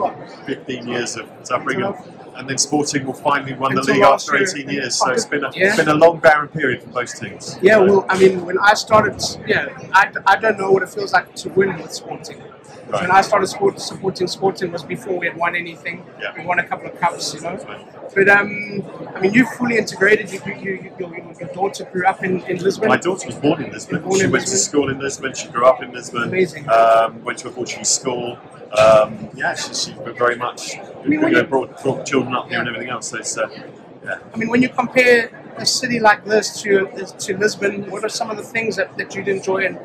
15 0.47 0.89
years 0.89 1.17
of 1.17 1.29
suffering, 1.45 1.83
and, 1.83 1.95
and 2.37 2.49
then 2.49 2.59
Sporting 2.59 3.07
will 3.07 3.15
finally 3.15 3.55
won 3.55 3.75
the 3.75 3.83
league 3.83 4.03
last 4.03 4.29
after 4.29 4.39
year. 4.39 4.49
18 4.49 4.69
years. 4.71 4.99
So 4.99 5.11
it's 5.11 5.25
been 5.25 5.45
a, 5.45 5.51
Yeah. 5.55 5.69
it's 5.69 5.77
been 5.77 5.89
a 5.89 5.95
long, 5.95 6.19
barren 6.19 6.49
period 6.49 6.83
for 6.83 6.89
both 6.91 7.19
teams. 7.19 7.59
Yeah, 7.63 7.79
well, 7.79 8.05
I 8.09 8.19
mean, 8.19 8.45
when 8.45 8.59
I 8.59 8.75
started, 8.75 9.21
yeah, 9.47 9.67
I, 9.93 10.13
I 10.27 10.37
don't 10.37 10.59
know 10.59 10.71
what 10.71 10.83
it 10.83 10.89
feels 10.91 11.13
like 11.13 11.35
to 11.37 11.49
win 11.51 11.77
with 11.79 11.93
Sporting. 11.93 12.43
Right. 12.89 13.03
When 13.03 13.11
I 13.11 13.23
started 13.23 13.47
sport, 13.47 13.81
supporting 13.81 14.27
Sporting 14.27 14.71
was 14.71 14.83
before 14.83 15.19
we 15.19 15.27
had 15.27 15.37
won 15.37 15.57
anything. 15.57 16.05
Yeah. 16.21 16.33
We 16.37 16.45
won 16.45 16.59
a 16.59 16.67
couple 16.67 16.87
of 16.87 16.99
cups, 17.01 17.35
you 17.35 17.41
know. 17.41 17.57
But 18.15 18.29
um, 18.29 18.83
I 19.15 19.21
mean, 19.21 19.33
you 19.33 19.47
fully 19.47 19.79
integrated. 19.79 20.31
You, 20.31 20.41
you, 20.47 20.55
you, 20.55 20.93
your, 20.99 21.35
your 21.41 21.49
daughter 21.55 21.85
grew 21.91 22.07
up 22.07 22.23
in, 22.23 22.41
in 22.43 22.59
Lisbon. 22.59 22.89
My 22.89 22.97
daughter 22.97 23.27
was 23.27 23.37
born 23.37 23.63
in 23.63 23.73
Lisbon. 23.73 24.03
Born 24.03 24.19
she 24.19 24.25
in 24.25 24.31
went 24.31 24.47
to 24.47 24.57
school 24.57 24.91
in 24.91 24.99
Lisbon. 24.99 25.35
She 25.35 25.49
grew 25.49 25.67
up 25.67 25.83
in 25.83 25.93
Lisbon. 25.93 26.25
Amazing. 26.25 26.69
Um, 26.69 27.25
went 27.25 27.39
to 27.39 27.49
a 27.49 27.51
Portuguese 27.51 27.89
school. 27.89 28.39
Um, 28.79 29.31
yeah, 29.35 29.55
she, 29.55 29.73
she 29.75 29.93
very 30.19 30.37
much 30.37 30.77
I 30.77 31.07
mean, 31.07 31.21
you 31.21 31.31
know, 31.31 31.45
brought, 31.45 31.83
brought 31.83 32.05
children 32.05 32.35
up 32.35 32.49
here 32.49 32.59
and 32.61 32.69
everything 32.69 32.91
else. 32.91 33.09
So 33.09 33.19
it's, 33.19 33.37
uh, 33.39 33.49
yeah. 34.05 34.19
I 34.33 34.37
mean, 34.37 34.51
when 34.51 34.63
you 34.63 34.69
compare 34.69 35.31
a 35.57 35.65
city 35.65 36.01
like 36.01 36.25
this 36.25 36.61
to 36.63 36.87
to 37.19 37.39
Lisbon, 37.39 37.91
what 37.91 38.05
are 38.05 38.09
some 38.09 38.31
of 38.31 38.37
the 38.37 38.43
things 38.43 38.77
that, 38.77 38.97
that 38.99 39.15
you'd 39.15 39.29
enjoy 39.29 39.65
and 39.67 39.79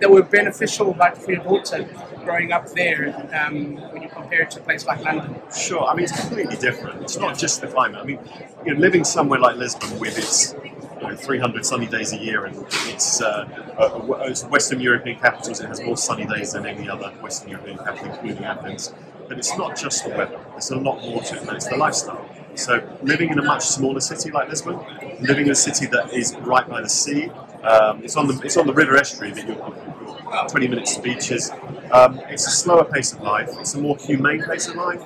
that 0.00 0.10
were 0.10 0.22
beneficial, 0.22 0.94
like 0.98 1.16
for 1.16 1.32
your 1.32 1.42
daughter 1.42 1.88
growing 2.24 2.52
up 2.52 2.68
there, 2.70 3.14
um, 3.32 3.76
when 3.92 4.02
you 4.02 4.08
compare 4.08 4.42
it 4.42 4.50
to 4.52 4.60
a 4.60 4.62
place 4.62 4.86
like 4.86 5.02
London? 5.02 5.36
Sure. 5.54 5.84
I 5.84 5.94
mean, 5.94 6.04
it's 6.04 6.20
completely 6.20 6.56
different. 6.56 7.02
It's 7.02 7.16
not 7.16 7.38
just 7.38 7.60
the 7.60 7.68
climate. 7.68 8.00
I 8.00 8.04
mean, 8.04 8.18
you 8.64 8.74
know, 8.74 8.80
living 8.80 9.04
somewhere 9.04 9.38
like 9.38 9.56
Lisbon 9.56 9.98
with 9.98 10.18
its 10.18 10.54
you 11.00 11.08
know, 11.08 11.16
300 11.16 11.64
sunny 11.64 11.86
days 11.86 12.12
a 12.12 12.18
year 12.18 12.44
and 12.44 12.56
it's 12.86 13.20
uh, 13.20 13.48
uh, 13.78 14.48
Western 14.48 14.80
European 14.80 15.18
capitals, 15.18 15.60
it 15.60 15.68
has 15.68 15.80
more 15.80 15.96
sunny 15.96 16.26
days 16.26 16.52
than 16.52 16.66
any 16.66 16.88
other 16.88 17.08
Western 17.22 17.50
European 17.50 17.78
capital, 17.78 18.12
including 18.12 18.44
Athens. 18.44 18.92
But 19.28 19.38
it's 19.38 19.56
not 19.58 19.76
just 19.76 20.04
the 20.04 20.10
weather. 20.10 20.40
There's 20.52 20.70
a 20.70 20.76
lot 20.76 21.02
more 21.02 21.22
to 21.22 21.36
it 21.36 21.44
than 21.44 21.56
it's 21.56 21.68
the 21.68 21.76
lifestyle. 21.76 22.28
So 22.54 22.82
living 23.02 23.30
in 23.30 23.38
a 23.38 23.42
much 23.42 23.64
smaller 23.64 24.00
city 24.00 24.30
like 24.30 24.48
Lisbon, 24.48 24.80
living 25.20 25.46
in 25.46 25.52
a 25.52 25.54
city 25.54 25.86
that 25.86 26.12
is 26.12 26.34
right 26.36 26.68
by 26.68 26.80
the 26.80 26.88
sea, 26.88 27.30
um, 27.68 28.02
it's 28.02 28.16
on 28.16 28.26
the 28.26 28.40
it's 28.44 28.56
on 28.56 28.66
the 28.66 28.72
river 28.72 28.96
estuary 28.96 29.32
that 29.32 29.46
you're, 29.46 29.56
you're 29.56 30.48
20 30.48 30.68
minutes 30.68 30.96
to 30.96 31.02
beaches. 31.02 31.50
Um, 31.92 32.20
it's 32.28 32.46
a 32.46 32.50
slower 32.50 32.84
pace 32.84 33.12
of 33.12 33.20
life. 33.22 33.48
It's 33.58 33.74
a 33.74 33.80
more 33.80 33.96
humane 33.96 34.42
pace 34.42 34.68
of 34.68 34.76
life. 34.76 35.02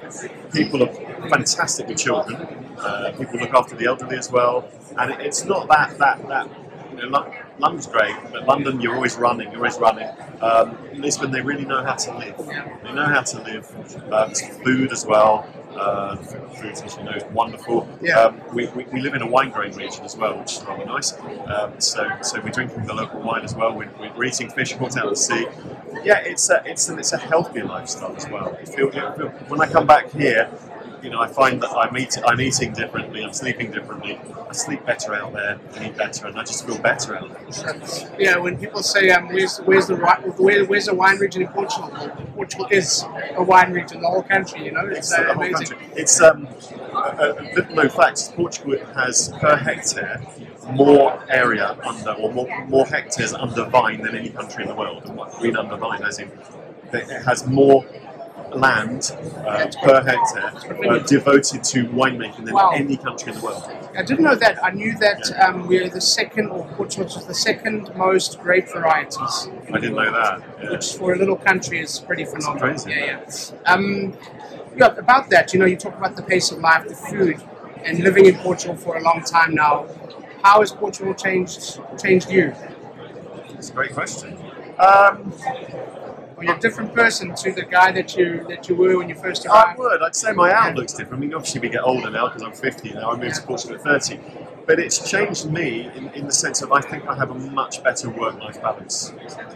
People 0.53 0.83
are 0.83 0.93
fantastic 1.29 1.89
with 1.89 1.99
children. 1.99 2.37
Uh, 2.79 3.13
people 3.17 3.39
look 3.39 3.55
after 3.55 3.77
the 3.77 3.87
elderly 3.87 4.17
as 4.17 4.31
well, 4.31 4.69
and 4.99 5.13
it, 5.13 5.21
it's 5.21 5.45
not 5.45 5.69
that 5.69 5.99
that 5.99 6.27
that. 6.29 6.49
You 6.91 6.99
know, 6.99 7.09
Lon- 7.09 7.35
London's 7.59 7.87
great, 7.87 8.15
but 8.31 8.47
London 8.47 8.81
you're 8.81 8.95
always 8.95 9.17
running, 9.17 9.49
you're 9.49 9.59
always 9.59 9.79
running. 9.79 10.09
Um, 10.43 10.77
Lisbon 10.95 11.31
they 11.31 11.41
really 11.41 11.65
know 11.65 11.83
how 11.83 11.95
to 11.95 12.19
live. 12.19 12.37
They 12.83 12.93
know 12.93 13.07
how 13.07 13.23
to 13.23 13.43
live. 13.43 14.13
Uh, 14.13 14.29
food 14.65 14.93
as 14.93 15.07
well. 15.07 15.47
Uh, 15.75 16.17
food, 16.17 16.73
as 16.73 16.97
you 16.97 17.05
know, 17.05 17.13
is 17.13 17.25
wonderful. 17.33 17.89
Yeah. 18.01 18.21
Um, 18.21 18.41
we, 18.55 18.67
we, 18.69 18.85
we 18.85 19.01
live 19.01 19.15
in 19.15 19.23
a 19.23 19.27
wine 19.27 19.51
growing 19.51 19.75
region 19.75 20.05
as 20.05 20.17
well, 20.17 20.39
which 20.39 20.59
is 20.59 20.65
rather 20.65 20.85
nice. 20.85 21.19
Um, 21.47 21.81
so 21.81 22.11
so 22.23 22.41
we're 22.41 22.51
drinking 22.51 22.87
the 22.87 22.95
local 22.95 23.21
wine 23.21 23.43
as 23.43 23.55
well. 23.55 23.75
We're, 23.75 23.91
we're 24.17 24.25
eating 24.25 24.51
fish 24.51 24.77
caught 24.77 24.97
out 24.97 25.05
of 25.05 25.11
the 25.11 25.17
sea. 25.17 25.47
Yeah, 26.05 26.19
it's 26.19 26.51
a 26.51 26.63
it's 26.67 26.89
a, 26.89 26.99
it's 26.99 27.13
a 27.13 27.19
healthier 27.19 27.65
lifestyle 27.65 28.15
as 28.17 28.29
well. 28.29 28.57
You 28.61 28.67
feel, 28.67 28.87
you 28.87 29.13
feel, 29.17 29.29
when 29.49 29.61
I 29.61 29.67
come 29.71 29.87
back 29.87 30.11
here, 30.11 30.51
you 31.03 31.11
know, 31.11 31.21
I 31.21 31.27
find 31.29 31.61
that 31.63 31.71
I'm 31.71 31.97
eating 31.97 32.23
I'm 32.27 32.41
eating 32.41 32.73
differently. 32.73 33.25
I'm 33.25 33.33
sleeping 33.33 33.71
differently. 33.73 34.19
I 34.49 34.53
sleep 34.53 34.85
better 34.87 35.15
out 35.15 35.33
there. 35.33 35.59
I 35.75 35.87
eat 35.87 35.97
better, 35.97 36.27
and 36.27 36.39
I 36.39 36.43
just 36.45 36.67
feel 36.67 36.79
better 36.79 37.17
out 37.17 37.31
there. 37.31 38.19
Yeah, 38.19 38.37
when 38.37 38.59
people 38.59 38.83
say, 38.83 39.11
um, 39.11 39.29
where's, 39.29 39.59
where's, 39.59 39.87
the, 39.87 39.97
where, 39.97 40.65
where's 40.67 40.89
a 40.89 40.95
wine 40.95 41.19
region 41.19 41.43
in 41.43 41.49
Portugal? 41.49 41.89
Portugal 42.35 42.69
is 42.71 43.05
a 43.35 43.43
wine 43.43 43.73
region, 43.73 44.03
the 44.03 44.09
whole 44.09 44.23
country, 44.23 44.67
you 44.67 44.73
know? 44.73 44.87
It's, 44.87 45.11
It's 45.11 45.13
uh, 45.13 45.23
the 45.23 45.31
amazing. 45.33 45.67
country. 45.79 45.89
It's 45.97 46.21
um, 46.21 46.47
a 46.93 47.35
little 47.55 47.75
known 47.75 47.89
fact. 47.89 48.33
Portugal 48.37 48.79
has 48.95 49.33
per 49.41 49.57
hectare 49.57 50.21
more 50.71 51.25
area 51.29 51.77
under 51.83 52.13
or 52.13 52.33
more, 52.33 52.67
more 52.67 52.87
hectares 52.87 53.33
under 53.33 53.65
vine 53.65 54.03
than 54.03 54.15
any 54.15 54.31
country 54.31 54.65
in 54.65 54.69
the 54.69 54.75
world. 54.75 55.05
And 55.07 55.17
what 55.17 55.35
I 55.35 55.43
mean 55.43 55.57
under 55.57 55.77
vine, 55.77 56.03
as 56.05 56.19
in 56.19 56.31
it 56.93 57.23
has 57.25 57.47
more 57.47 57.85
land 58.55 59.11
uh, 59.47 59.67
per 59.83 60.03
hectare 60.03 60.53
uh, 60.91 60.99
devoted 61.01 61.65
to 61.65 61.85
winemaking 61.87 62.45
than 62.45 62.55
Wow. 62.55 62.71
any 62.75 62.97
country 62.97 63.33
in 63.33 63.39
the 63.39 63.45
world. 63.45 63.63
I 63.97 64.03
didn't 64.03 64.25
know 64.25 64.35
that. 64.35 64.63
I 64.65 64.71
knew 64.71 64.97
that 64.99 65.23
um, 65.41 65.67
we're 65.67 65.89
the 65.89 66.01
second, 66.01 66.49
or 66.51 66.67
Portugal 66.77 67.07
is 67.07 67.25
the 67.27 67.35
second 67.35 67.95
most 67.97 68.41
grape 68.41 68.69
varieties. 68.69 69.49
I 69.73 69.79
didn't 69.79 69.97
know 69.97 70.11
that. 70.13 70.43
Yeah. 70.63 70.71
Which 70.71 70.95
for 70.95 71.15
a 71.15 71.19
little 71.19 71.37
country 71.37 71.81
is 71.81 72.01
pretty 72.01 72.25
phenomenal. 72.25 72.59
crazy. 72.61 72.91
Yeah, 72.91 73.21
yeah. 73.27 73.73
Um, 73.73 74.17
yeah, 74.77 74.87
about 74.97 75.29
that, 75.31 75.53
you 75.53 75.59
know, 75.59 75.67
you 75.67 75.77
talk 75.77 75.97
about 75.97 76.17
the 76.17 76.23
pace 76.23 76.51
of 76.51 76.59
life, 76.59 76.89
the 76.89 76.95
food, 76.95 77.43
and 77.85 77.99
living 78.01 78.27
in 78.27 78.37
Portugal 78.37 78.77
for 78.77 78.97
a 78.97 79.03
long 79.03 79.23
time 79.23 79.55
now. 79.55 79.87
How 80.43 80.61
has 80.61 80.73
Portugal 80.73 81.15
changed 81.15 81.79
changed 82.03 82.31
you? 82.31 82.55
It's 83.51 83.71
a 83.71 83.73
great 83.75 83.93
question. 83.93 84.37
Um, 84.79 85.33
Are 86.43 86.45
you 86.47 86.55
a 86.55 86.59
different 86.59 86.93
person 86.93 87.37
to 87.37 87.53
the 87.53 87.63
guy 87.63 87.93
that 87.93 88.17
you 88.17 88.45
that 88.49 88.69
you 88.69 88.75
were 88.75 88.99
when 88.99 89.09
you 89.09 89.15
first 89.15 89.47
I 89.47 89.63
arrived? 89.63 89.79
would. 89.79 90.03
I'd 90.03 90.17
say 90.17 90.33
my 90.33 90.53
outlook's 90.53 90.93
different. 90.93 91.23
I 91.23 91.27
mean, 91.27 91.35
obviously 91.35 91.61
we 91.61 91.69
get 91.69 91.85
older 91.85 92.11
now 92.11 92.27
because 92.27 92.43
I'm 92.43 92.53
50 92.53 92.95
now. 92.95 93.13
I 93.13 93.17
moved 93.17 93.37
to 93.37 93.43
Portugal 93.43 93.77
at 93.77 93.83
30. 93.83 94.19
But 94.67 94.81
it's 94.81 95.09
changed 95.09 95.49
me 95.53 95.89
in, 95.95 96.09
in 96.11 96.27
the 96.27 96.33
sense 96.33 96.61
of 96.63 96.73
I 96.73 96.81
think 96.81 97.07
I 97.07 97.15
have 97.15 97.31
a 97.31 97.35
much 97.35 97.83
better 97.85 98.11
work-life 98.11 98.61
balance 98.61 99.13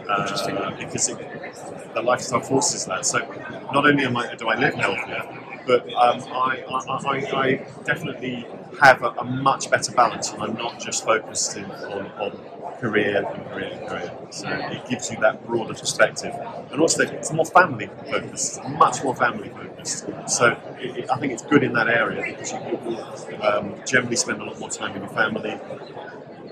uh, 0.09 0.75
because 0.77 1.09
it, 1.09 1.17
the 1.93 2.01
lifestyle 2.01 2.39
forces 2.39 2.85
that. 2.85 3.05
So 3.05 3.19
not 3.73 3.85
only 3.85 4.05
am 4.05 4.15
I, 4.15 4.33
do 4.35 4.47
I 4.47 4.55
live 4.57 4.75
healthier, 4.75 5.23
but 5.65 5.81
um, 5.93 6.23
I, 6.31 6.63
I, 6.69 6.93
I, 7.05 7.41
I 7.41 7.55
definitely 7.83 8.47
have 8.79 9.03
a, 9.03 9.09
a 9.09 9.25
much 9.25 9.69
better 9.69 9.91
balance, 9.91 10.31
and 10.31 10.41
I'm 10.41 10.53
not 10.55 10.79
just 10.79 11.03
focused 11.03 11.57
in, 11.57 11.65
on, 11.65 12.05
on 12.11 12.31
career 12.79 13.25
and 13.25 13.49
career 13.49 13.71
and 13.73 13.87
career. 13.87 14.11
So 14.29 14.47
it 14.49 14.87
gives 14.89 15.09
you 15.11 15.17
that 15.21 15.45
broader 15.45 15.73
perspective, 15.73 16.33
and 16.71 16.81
also 16.81 17.03
it's 17.03 17.31
more 17.31 17.45
family 17.45 17.89
focused, 18.09 18.63
much 18.69 19.03
more 19.03 19.15
family 19.15 19.49
focused. 19.49 20.05
So 20.27 20.57
it, 20.79 20.97
it, 20.97 21.11
I 21.11 21.17
think 21.17 21.33
it's 21.33 21.43
good 21.43 21.63
in 21.63 21.73
that 21.73 21.87
area 21.87 22.23
because 22.23 22.51
you, 22.51 23.39
um, 23.41 23.75
generally 23.85 24.15
spend 24.15 24.41
a 24.41 24.45
lot 24.45 24.59
more 24.59 24.69
time 24.69 24.93
with 24.93 25.03
your 25.03 25.11
family. 25.11 25.59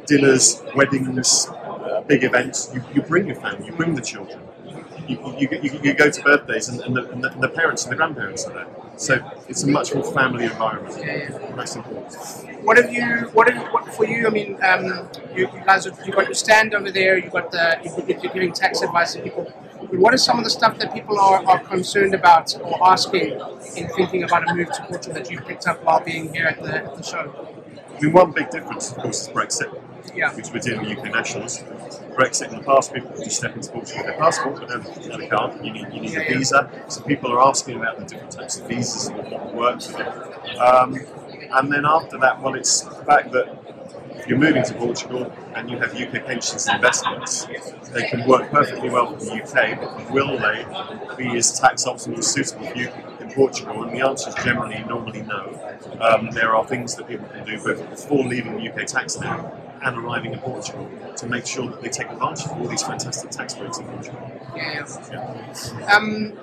Dinners, 0.06 0.62
weddings, 0.76 1.48
uh, 1.50 2.02
big 2.08 2.24
events. 2.24 2.72
You, 2.74 2.84
you 2.94 3.02
bring 3.02 3.26
your 3.28 3.36
family, 3.36 3.66
you 3.68 3.74
bring 3.74 3.96
the 3.96 4.02
children. 4.02 4.40
You, 5.08 5.18
you, 5.38 5.50
you, 5.62 5.80
you 5.84 5.94
go 5.94 6.10
to 6.10 6.22
birthdays 6.24 6.70
and, 6.70 6.80
and, 6.82 6.96
the, 6.96 7.10
and, 7.12 7.24
the, 7.24 7.32
and 7.32 7.42
the 7.42 7.50
parents 7.50 7.84
and 7.84 7.92
the 7.92 7.96
grandparents 7.96 8.46
are 8.46 8.54
there. 8.54 8.68
So 8.98 9.20
it's 9.50 9.64
a 9.64 9.68
much 9.68 9.94
more 9.94 10.04
family 10.14 10.46
environment. 10.46 10.96
Yeah, 11.00 11.16
yeah. 11.30 11.56
That's 11.56 11.76
important. 11.76 12.14
What 12.64 12.78
have 12.78 12.92
you? 12.94 13.04
What 13.34 13.52
have, 13.52 13.68
what 13.74 13.94
for 13.94 14.06
you? 14.06 14.26
I 14.28 14.30
mean, 14.30 14.58
um, 14.64 15.10
you, 15.36 15.48
you 15.54 15.62
guys, 15.66 15.86
have, 15.86 16.00
you 16.06 16.14
got 16.14 16.26
your 16.26 16.34
stand 16.36 16.74
over 16.74 16.90
there. 16.92 17.18
You 17.18 17.30
got 17.30 17.52
the 17.52 17.78
you- 17.84 18.06
you're 18.08 18.32
giving 18.34 18.54
tax 18.54 18.82
advice 18.82 19.14
to 19.14 19.22
people. 19.22 19.52
But 19.92 20.14
are 20.14 20.18
some 20.18 20.38
of 20.40 20.44
the 20.44 20.50
stuff 20.50 20.78
that 20.80 20.94
people 20.94 21.20
are, 21.20 21.46
are 21.46 21.60
concerned 21.60 22.14
about 22.16 22.56
or 22.62 22.78
asking 22.88 23.40
in 23.76 23.88
thinking 23.90 24.24
about 24.24 24.50
a 24.50 24.56
move 24.56 24.72
to 24.72 24.82
Portugal 24.84 25.14
that 25.22 25.30
you 25.30 25.40
picked 25.42 25.68
up 25.68 25.84
while 25.84 26.00
being 26.04 26.34
here 26.34 26.48
at 26.48 26.62
the, 26.64 26.76
at 26.86 26.96
the 26.98 27.04
show? 27.04 27.48
I 27.96 28.02
mean, 28.02 28.12
one 28.14 28.32
big 28.32 28.50
difference, 28.50 28.92
of 28.92 28.98
course, 28.98 29.28
is 29.28 29.34
Brexit, 29.34 29.82
Yeah. 30.16 30.34
which 30.36 30.50
we're 30.52 30.60
dealing 30.60 30.90
with 30.90 30.98
UK 30.98 31.12
nationals. 31.12 31.64
Brexit 32.16 32.50
in 32.50 32.58
the 32.58 32.64
past, 32.64 32.94
people 32.94 33.10
could 33.12 33.24
just 33.24 33.38
step 33.38 33.56
into 33.56 33.70
Portugal 33.70 34.04
with 34.04 34.08
their 34.08 34.18
passport, 34.18 34.60
but 34.60 34.70
now 34.70 35.18
they 35.18 35.28
can't. 35.28 35.66
You 35.66 35.74
need, 35.74 35.94
you 35.94 36.02
need 36.02 36.18
a 36.18 36.26
visa. 36.26 36.70
So 36.88 37.02
people 37.02 37.32
are 37.32 37.42
asking 37.42 37.78
about 37.78 38.00
the 38.00 38.06
different 38.06 38.32
types 38.32 38.58
of 38.58 38.68
visas 38.68 39.08
and 39.08 39.18
what 39.32 39.54
works 39.54 39.88
with 39.88 40.00
it. 40.00 40.58
Um, 40.58 41.00
and 41.52 41.72
then 41.72 41.86
after 41.86 42.18
that, 42.20 42.42
well, 42.42 42.56
it's 42.56 42.82
the 42.82 43.04
fact 43.06 43.32
that 43.34 43.58
if 44.16 44.28
you're 44.28 44.40
moving 44.40 44.64
to 44.64 44.74
Portugal 44.76 45.32
and 45.56 45.70
you 45.70 45.78
have 45.78 45.94
UK 45.94 46.26
pensions 46.26 46.68
and 46.68 46.78
investments, 46.78 47.46
they 47.92 48.08
can 48.08 48.28
work 48.28 48.50
perfectly 48.50 48.90
well 48.90 49.14
for 49.14 49.24
the 49.24 49.44
UK, 49.44 49.80
but 49.80 50.12
will 50.12 50.38
they 50.40 50.66
be 51.16 51.38
as 51.38 51.60
tax 51.60 51.86
optimal 51.86 52.20
as 52.20 52.28
suitable 52.28 52.66
for 52.66 52.78
you 52.78 52.90
in 53.20 53.32
Portugal? 53.32 53.84
And 53.84 53.96
the 53.96 54.08
answer 54.08 54.30
is 54.30 54.36
generally 54.36 54.84
normally 54.88 55.22
no. 55.22 55.78
Um, 56.00 56.32
there 56.32 56.56
are 56.56 56.66
things 56.66 56.96
that 56.96 57.08
people 57.08 57.28
can 57.28 57.46
do 57.46 57.62
before 57.62 58.26
leaving 58.26 58.56
the 58.56 58.72
UK 58.72 58.88
tax 58.88 59.20
now 59.20 59.52
and 59.84 59.98
arriving 59.98 60.34
in 60.34 60.40
Portugal 60.40 60.90
to 61.18 61.28
make 61.28 61.46
sure 61.46 61.70
that 61.70 61.82
they 61.82 61.90
take 61.90 62.10
advantage 62.10 62.46
of 62.46 62.52
all 62.54 62.68
these 62.68 62.84
fantastic 62.84 63.30
tax 63.32 63.56
breaks 63.56 63.78
in 63.78 63.86
Portugal. 63.86 64.42
Yeah. 64.56 64.86
Yeah. 65.12 65.46
yeah. 65.80 65.96
Um, 65.96 66.38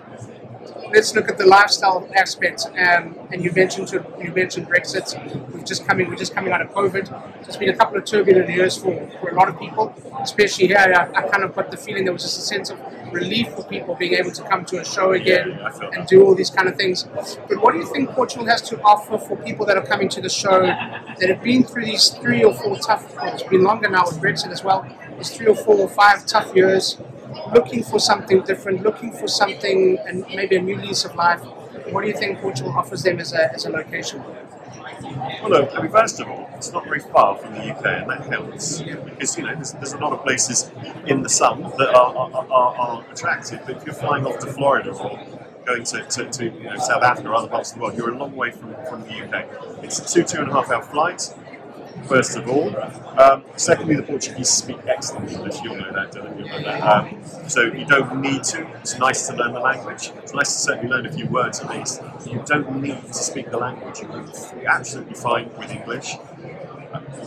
let's 0.92 1.14
look 1.14 1.28
at 1.28 1.38
the 1.38 1.46
lifestyle 1.46 2.08
aspects. 2.16 2.66
Um, 2.66 3.18
and 3.30 3.42
you 3.42 3.52
mentioned 3.52 3.90
you 3.92 4.32
mentioned 4.32 4.68
Brexit. 4.68 5.06
We've 5.52 5.64
just 5.64 5.86
coming 5.86 6.08
we're 6.08 6.16
just 6.16 6.34
coming 6.34 6.52
out 6.52 6.62
of 6.62 6.70
COVID. 6.70 7.46
It's 7.46 7.56
been 7.56 7.70
a 7.70 7.76
couple 7.76 7.96
of 7.98 8.04
turbulent 8.04 8.48
years 8.48 8.76
for, 8.76 9.08
for 9.20 9.30
a 9.30 9.34
lot 9.34 9.48
of 9.48 9.58
people, 9.58 9.94
especially 10.20 10.68
here. 10.68 10.78
I, 10.78 11.18
I 11.18 11.28
kind 11.28 11.44
of 11.44 11.54
got 11.54 11.70
the 11.70 11.76
feeling 11.76 12.04
there 12.04 12.12
was 12.12 12.22
just 12.22 12.38
a 12.38 12.42
sense 12.42 12.70
of 12.70 12.78
relief 13.12 13.48
for 13.54 13.62
people 13.64 13.94
being 13.94 14.14
able 14.14 14.30
to 14.32 14.42
come 14.48 14.64
to 14.64 14.80
a 14.80 14.84
show 14.84 15.12
again 15.12 15.50
Yeah, 15.50 15.90
and 15.92 16.06
do 16.06 16.24
all 16.24 16.34
these 16.34 16.50
kind 16.50 16.68
of 16.68 16.76
things. 16.76 17.04
But 17.48 17.60
what 17.62 17.72
do 17.72 17.78
you 17.78 17.86
think 17.86 18.10
Portugal 18.10 18.46
has 18.46 18.62
to 18.62 18.80
offer 18.82 19.18
for 19.18 19.36
people 19.36 19.66
that 19.66 19.76
are 19.76 19.84
coming 19.84 20.08
to 20.10 20.20
the 20.20 20.30
show 20.30 20.62
that 20.62 21.28
have 21.28 21.42
been 21.42 21.64
through 21.64 21.86
these 21.86 22.08
three 22.10 22.42
or 22.42 22.54
four 22.54 22.76
tough? 22.78 23.14
Well, 23.16 23.34
it's 23.34 23.42
been 23.42 23.62
longer 23.62 23.88
now 23.88 24.04
with 24.06 24.20
Brexit 24.20 24.50
as 24.50 24.64
well. 24.64 24.86
It's 25.18 25.36
three 25.36 25.46
or 25.46 25.54
four 25.56 25.76
or 25.76 25.88
five 25.88 26.26
tough 26.26 26.54
years 26.54 26.98
looking 27.54 27.82
for 27.82 27.98
something 27.98 28.42
different, 28.42 28.82
looking 28.82 29.12
for 29.12 29.28
something 29.28 29.98
and 30.06 30.24
maybe 30.34 30.56
a 30.56 30.62
new 30.62 30.76
lease 30.76 31.04
of 31.04 31.14
life. 31.14 31.40
What 31.90 32.02
do 32.02 32.08
you 32.08 32.16
think 32.16 32.40
Portugal 32.40 32.72
offers 32.76 33.02
them 33.02 33.18
as 33.18 33.32
a, 33.32 33.52
as 33.52 33.66
a 33.66 33.70
location? 33.70 34.22
Well, 35.02 35.50
look, 35.50 35.70
I 35.76 35.82
mean, 35.82 35.90
first 35.90 36.20
of 36.20 36.28
all, 36.28 36.48
it's 36.54 36.72
not 36.72 36.84
very 36.84 37.00
far 37.00 37.36
from 37.36 37.54
the 37.54 37.74
UK, 37.74 37.84
and 37.84 38.10
that 38.10 38.26
helps 38.26 38.80
because 38.82 39.36
you 39.36 39.44
know 39.44 39.54
there's, 39.54 39.72
there's 39.72 39.92
a 39.92 39.98
lot 39.98 40.12
of 40.12 40.22
places 40.22 40.70
in 41.06 41.22
the 41.22 41.28
sun 41.28 41.62
that 41.78 41.88
are, 41.88 42.16
are, 42.16 42.46
are, 42.50 42.76
are 42.76 43.04
attractive. 43.10 43.60
But 43.66 43.78
if 43.78 43.86
you're 43.86 43.94
flying 43.94 44.26
off 44.26 44.38
to 44.40 44.46
Florida 44.46 44.92
or 44.92 45.18
going 45.64 45.84
to, 45.84 46.02
to, 46.04 46.30
to 46.30 46.44
you 46.44 46.64
know, 46.64 46.76
South 46.78 47.02
Africa 47.02 47.28
or 47.28 47.34
other 47.34 47.48
parts 47.48 47.72
of 47.72 47.78
the 47.78 47.82
world, 47.82 47.96
you're 47.96 48.10
a 48.10 48.16
long 48.16 48.34
way 48.34 48.50
from, 48.50 48.74
from 48.88 49.02
the 49.02 49.24
UK. 49.24 49.84
It's 49.84 49.98
a 49.98 50.06
two 50.06 50.24
two 50.24 50.40
and 50.40 50.50
a 50.50 50.52
half 50.52 50.70
hour 50.70 50.82
flight. 50.82 51.34
First 52.06 52.36
of 52.36 52.48
all, 52.48 52.74
um, 53.20 53.44
secondly, 53.56 53.94
the 53.94 54.02
Portuguese 54.02 54.48
speak 54.50 54.78
excellent 54.86 55.30
English. 55.30 55.60
You'll 55.62 55.76
know 55.76 55.92
that, 55.92 56.12
Dylan. 56.12 56.38
You'll 56.38 56.48
know 56.48 56.62
that. 56.62 56.82
Um, 56.82 57.22
so 57.48 57.62
you 57.62 57.84
don't 57.86 58.20
need 58.20 58.42
to. 58.44 58.66
It's 58.80 58.98
nice 58.98 59.26
to 59.28 59.36
learn 59.36 59.52
the 59.54 59.60
language. 59.60 60.12
It's 60.22 60.34
nice 60.34 60.52
to 60.52 60.58
certainly 60.58 60.90
learn 60.90 61.06
a 61.06 61.12
few 61.12 61.26
words 61.26 61.60
at 61.60 61.70
least. 61.70 62.02
You 62.26 62.42
don't 62.44 62.80
need 62.82 63.00
to 63.06 63.14
speak 63.14 63.50
the 63.50 63.58
language. 63.58 64.00
You're 64.02 64.68
absolutely 64.68 65.14
fine 65.14 65.50
with 65.58 65.70
English. 65.70 66.16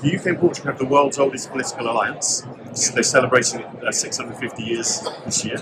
The 0.02 0.16
UK 0.20 0.26
and 0.28 0.40
Portugal 0.40 0.72
have 0.72 0.80
the 0.80 0.86
world's 0.86 1.18
oldest 1.18 1.50
political 1.52 1.90
alliance. 1.90 2.46
They're 2.94 3.04
celebrating 3.04 3.64
uh, 3.64 3.92
650 3.92 4.64
years 4.64 5.02
this 5.26 5.46
year. 5.46 5.58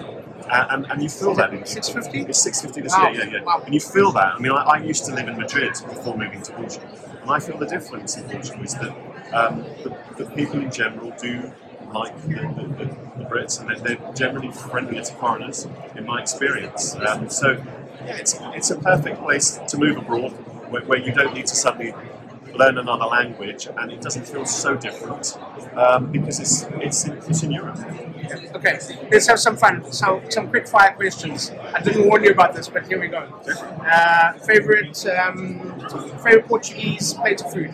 Uh, 0.49 0.67
and, 0.71 0.85
and 0.91 1.01
you 1.01 1.07
feel 1.09 1.33
that 1.35 1.49
in 1.51 1.55
the 1.57 1.61
UK. 1.61 1.67
650? 1.67 2.29
It's 2.29 2.41
650 2.41 2.81
this 2.81 2.93
Wow. 2.97 3.11
year, 3.11 3.25
yeah, 3.25 3.31
yeah. 3.39 3.43
Wow. 3.43 3.61
And 3.65 3.73
you 3.73 3.79
feel 3.79 4.11
that. 4.11 4.33
I 4.35 4.39
mean, 4.39 4.51
I, 4.51 4.61
I 4.63 4.77
used 4.79 5.05
to 5.05 5.13
live 5.13 5.27
in 5.27 5.37
Madrid 5.37 5.71
before 5.71 6.17
moving 6.17 6.41
to 6.41 6.51
Portugal. 6.51 6.89
And 7.23 7.31
I 7.31 7.39
feel 7.39 7.57
the 7.57 7.65
difference 7.65 8.17
in 8.17 8.29
Portugal 8.29 8.63
is 8.63 8.73
that 8.75 8.95
um, 9.33 9.63
the, 9.83 9.97
the 10.17 10.25
people 10.31 10.59
in 10.59 10.71
general 10.71 11.13
do 11.19 11.51
like 11.93 12.15
the, 12.23 12.35
the, 12.35 12.85
the, 13.17 13.25
Brits 13.25 13.59
and 13.59 13.85
they're, 13.85 14.13
generally 14.13 14.51
friendlier 14.51 15.03
to 15.03 15.13
foreigners, 15.13 15.67
in 15.95 16.05
my 16.05 16.21
experience. 16.21 16.95
Um, 16.95 17.29
so, 17.29 17.51
yeah, 18.05 18.17
it's, 18.17 18.35
it's 18.41 18.71
a 18.71 18.77
perfect 18.77 19.21
place 19.21 19.59
to 19.67 19.77
move 19.77 19.97
abroad 19.97 20.31
where, 20.69 20.83
where 20.83 20.99
you 20.99 21.13
don't 21.13 21.33
need 21.33 21.47
to 21.47 21.55
suddenly 21.55 21.93
learn 22.55 22.77
another 22.77 23.05
language, 23.05 23.67
and 23.77 23.91
it 23.91 24.01
doesn't 24.01 24.27
feel 24.27 24.45
so 24.45 24.75
different 24.75 25.37
um, 25.75 26.11
because 26.11 26.39
it's 26.39 26.63
it's 26.81 27.05
it's 27.05 27.43
in 27.43 27.51
Europe. 27.51 27.79
Okay, 28.55 28.79
let's 29.11 29.27
have 29.27 29.39
some 29.39 29.57
fun. 29.57 29.91
So, 29.91 30.21
some 30.29 30.49
quick 30.49 30.67
fire 30.67 30.93
questions. 30.93 31.51
I 31.73 31.81
didn't 31.81 32.07
warn 32.07 32.23
you 32.23 32.31
about 32.31 32.53
this, 32.53 32.67
but 32.67 32.87
here 32.87 32.99
we 32.99 33.07
go. 33.07 33.27
Uh, 33.85 34.33
favorite 34.39 35.05
um, 35.07 35.79
favorite 36.23 36.47
Portuguese 36.47 37.13
plate 37.13 37.41
of 37.41 37.51
food? 37.51 37.71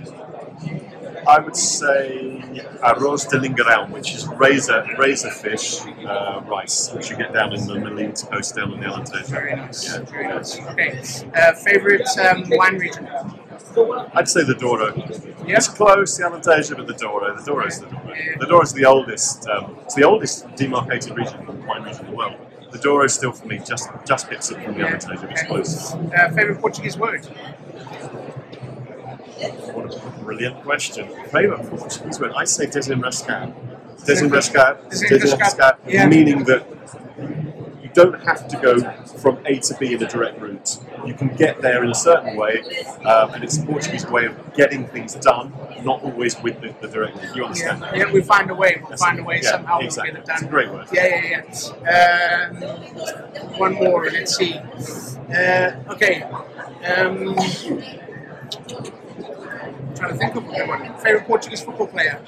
I 1.28 1.40
would 1.40 1.56
say 1.56 2.42
arroz 2.82 3.30
de 3.30 3.38
lingueirão, 3.38 3.92
which 3.92 4.16
is 4.16 4.28
razor 4.28 4.86
razor 4.98 5.30
fish 5.30 5.82
uh, 6.08 6.42
rice, 6.48 6.92
which 6.94 7.10
you 7.10 7.18
get 7.18 7.34
down 7.34 7.54
in 7.54 7.66
the 7.68 8.10
East 8.10 8.32
coast, 8.32 8.56
down 8.56 8.74
in 8.74 8.80
the 8.80 8.88
Alentejo. 8.88 9.28
Very 9.28 9.56
nice. 9.56 9.86
Yeah. 9.86 10.00
Very 10.02 10.28
nice. 10.28 10.60
Okay. 10.60 11.00
Uh, 11.36 11.54
favorite 11.54 12.08
um, 12.20 12.46
wine 12.50 12.78
region? 12.78 13.08
I'd 14.14 14.28
say 14.28 14.44
the 14.44 14.56
Douro. 14.56 14.94
Yeah. 15.46 15.58
It's 15.58 15.68
close, 15.68 16.18
the 16.18 16.24
Alentejo, 16.24 16.78
but 16.78 16.88
the 16.88 16.94
Douro. 16.94 17.36
The 17.38 17.44
Douro 17.44 17.66
is 17.68 17.80
the 17.80 17.86
Douro. 17.88 18.14
Yeah. 18.14 18.38
The 18.40 18.46
Douro 18.46 18.62
is 18.62 18.74
the 18.74 18.86
oldest. 18.86 19.48
Um, 19.48 19.78
it's 19.84 19.96
the 19.96 20.04
oldest 20.04 20.54
demarcated 20.56 21.16
region, 21.16 21.66
wine 21.66 21.84
region 21.84 22.06
in 22.06 22.12
the 22.12 22.18
world. 22.18 22.36
The 22.72 22.80
Douro 22.80 23.04
is 23.06 23.14
still 23.14 23.32
for 23.32 23.48
me 23.48 23.60
just 23.60 23.90
just 24.06 24.30
bits 24.30 24.52
it 24.52 24.62
from 24.64 24.76
the 24.76 24.82
Alentejo. 24.84 25.24
It's 25.32 25.42
Okay. 25.42 25.48
close. 25.48 25.94
Uh, 25.94 26.30
favorite 26.36 26.60
Portuguese 26.62 26.98
word? 26.98 27.26
What 29.74 29.96
a 29.96 30.24
brilliant 30.24 30.64
question. 30.64 31.08
Favorite 31.32 31.64
Portuguese 31.70 32.20
word? 32.20 32.34
I 32.36 32.44
say 32.46 32.66
desenrascar. 32.68 33.54
Desenrascar. 34.06 34.78
Desenrascar. 34.90 36.08
Meaning 36.10 36.44
that 36.46 36.66
you 37.90 38.04
don't 38.04 38.22
have 38.24 38.48
to 38.48 38.58
go 38.58 38.80
from 39.20 39.40
A 39.46 39.60
to 39.60 39.76
B 39.80 39.94
in 39.94 40.04
a 40.04 40.08
direct 40.08 40.40
route. 40.40 40.78
You 41.06 41.14
can 41.14 41.30
get 41.36 41.62
there 41.62 41.84
in 41.84 41.90
a 41.92 41.96
certain 41.96 42.36
way, 42.36 42.62
um, 43.06 43.34
and 43.34 43.44
it's 43.44 43.58
a 43.58 43.64
Portuguese 43.66 44.06
way 44.08 44.26
of 44.26 44.54
getting 44.54 44.86
things 44.88 45.16
done, 45.16 45.54
not 45.84 46.04
always 46.04 46.40
with 46.42 46.60
the, 46.62 46.74
the 46.82 46.88
direct 46.88 47.16
route. 47.18 47.36
You 47.36 47.46
understand 47.46 47.82
Yeah, 47.82 47.92
that? 47.92 47.98
yeah, 47.98 48.12
we 48.12 48.22
find 48.22 48.50
a 48.52 48.56
way. 48.56 48.82
We'll 48.88 48.98
find 48.98 49.20
a 49.20 49.24
way 49.24 49.40
yeah, 49.42 49.52
somehow. 49.52 49.80
exactly. 49.80 50.14
We'll 50.14 50.22
get 50.26 50.30
it 50.30 50.32
It's 50.34 50.42
done. 50.42 50.50
a 50.50 50.52
great 50.52 50.72
word. 50.72 50.88
Yeah, 50.92 51.08
yeah, 51.08 51.44
yeah. 51.84 52.50
Um, 53.52 53.60
one 53.60 53.74
more. 53.76 54.10
Let's 54.10 54.36
see. 54.36 54.54
Uh, 54.56 55.72
okay. 55.90 56.22
Um, 56.24 57.36
trying 59.96 60.12
to 60.12 60.18
think 60.18 60.36
of 60.36 60.44
a 60.46 60.66
one. 60.68 60.98
Favorite 61.00 61.26
Portuguese 61.26 61.62
football 61.62 61.88
player? 61.88 62.20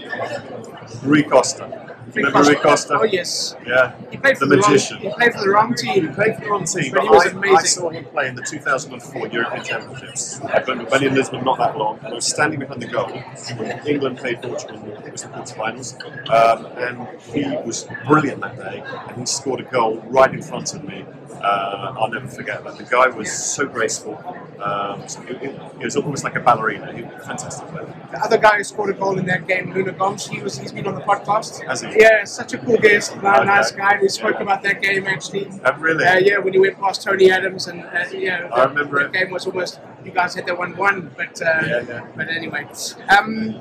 Rui 1.04 1.24
Costa. 1.24 1.91
Remember 2.14 2.42
Rui 2.42 2.56
Costa? 2.56 2.98
Oh 3.00 3.04
yes. 3.04 3.56
Yeah. 3.66 3.96
He 4.10 4.18
played 4.18 4.38
for 4.38 4.46
the 4.46 4.56
the, 4.56 4.62
magician. 4.62 4.98
wrong. 4.98 5.06
He 5.06 5.14
played 5.16 5.34
for 5.34 5.42
the 5.42 5.50
wrong 5.50 5.74
team. 5.76 6.08
He 6.08 6.14
played 6.14 6.36
for 6.36 6.42
the 6.42 6.50
wrong 6.50 6.66
team, 6.66 6.92
But 6.92 6.98
but 6.98 7.04
he 7.04 7.10
was 7.10 7.26
I, 7.26 7.30
amazing. 7.30 7.58
I 7.58 7.62
saw 7.64 7.90
him 7.90 8.06
play 8.06 8.28
in 8.28 8.36
the 8.36 8.42
2004 8.42 9.28
European 9.28 9.64
Championships. 9.64 10.42
I've 10.42 10.66
been, 10.66 10.86
been 10.86 11.04
in 11.04 11.16
Lisbon 11.16 11.44
not 11.44 11.58
that 11.60 11.78
long, 11.78 12.00
I 12.04 12.14
was 12.14 12.26
standing 12.26 12.60
behind 12.60 12.82
the 12.82 12.88
goal 12.88 13.10
when 13.58 13.88
England 13.88 14.18
played 14.18 14.42
Portugal 14.42 14.76
in 14.76 14.90
the, 14.90 14.92
I 14.92 14.96
think 14.96 15.08
it 15.08 15.12
was 15.14 15.22
the 15.24 15.28
quarterfinals, 15.30 16.30
um, 16.30 16.66
and 16.78 17.22
he 17.34 17.44
was 17.66 17.88
brilliant 18.08 18.42
that 18.42 18.58
day, 18.58 18.84
and 19.08 19.18
he 19.20 19.26
scored 19.26 19.62
a 19.62 19.64
goal 19.64 19.98
right 20.08 20.34
in 20.34 20.42
front 20.42 20.74
of 20.74 20.84
me. 20.84 21.06
Uh, 21.42 21.96
I'll 21.98 22.10
never 22.10 22.28
forget 22.28 22.64
that. 22.64 22.78
The 22.78 22.84
guy 22.84 23.08
was 23.08 23.32
so 23.32 23.66
graceful. 23.66 24.16
Um, 24.62 25.08
so 25.08 25.22
it, 25.24 25.42
it, 25.42 25.62
it 25.80 25.84
was 25.84 25.96
almost 25.96 26.24
like 26.24 26.36
a 26.36 26.40
ballerina. 26.40 26.94
He 26.94 27.02
was 27.02 27.26
fantastic 27.26 27.68
player. 27.70 27.92
The 28.12 28.24
other 28.24 28.38
guy 28.38 28.58
who 28.58 28.64
scored 28.64 28.92
a 28.92 28.94
goal 28.94 29.18
in 29.18 29.26
that 29.26 29.48
game, 29.48 29.74
Nuno 29.74 29.92
Gomes, 29.92 30.28
he 30.28 30.40
was 30.42 30.60
he's 30.60 30.72
been 30.72 30.86
on 30.86 30.94
the 30.96 31.02
podcast. 31.02 31.66
Has 31.66 31.82
he? 31.82 31.91
Yeah, 31.96 32.24
such 32.24 32.54
a 32.54 32.58
cool 32.58 32.78
guest, 32.78 33.16
ni- 33.16 33.28
Okay. 33.30 33.46
nice 33.46 33.72
guy. 33.72 34.00
We 34.02 34.08
spoke 34.10 34.40
about 34.40 34.62
that 34.64 34.82
game 34.82 35.06
actually. 35.08 35.48
Uh, 35.64 35.74
really? 35.78 36.06
Uh, 36.06 36.18
yeah, 36.20 36.38
when 36.38 36.54
you 36.54 36.62
went 36.62 36.80
past 36.80 37.04
Tony 37.04 37.30
Adams, 37.32 37.68
and 37.68 37.84
uh, 37.84 38.06
yeah, 38.14 38.50
I 38.54 38.64
remember 38.66 39.00
that 39.00 39.08
it. 39.08 39.14
game 39.14 39.32
was 39.32 39.46
almost 39.46 39.80
you 40.06 40.12
guys 40.12 40.36
had 40.36 40.46
that 40.46 40.58
one 40.58 40.76
one, 40.78 41.12
but 41.18 41.42
uh, 41.42 41.46
Yeah, 41.46 41.82
yeah. 41.88 42.08
but 42.16 42.30
anyway, 42.30 42.64
um, 43.10 43.60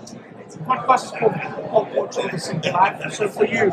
podcast 0.68 1.04
is 1.06 1.10
called, 1.18 1.34
called 1.70 1.88
Portugal: 1.92 2.28
The 2.30 2.38
Simple 2.38 2.72
Life. 2.72 3.12
So 3.14 3.28
for 3.28 3.44
you, 3.46 3.70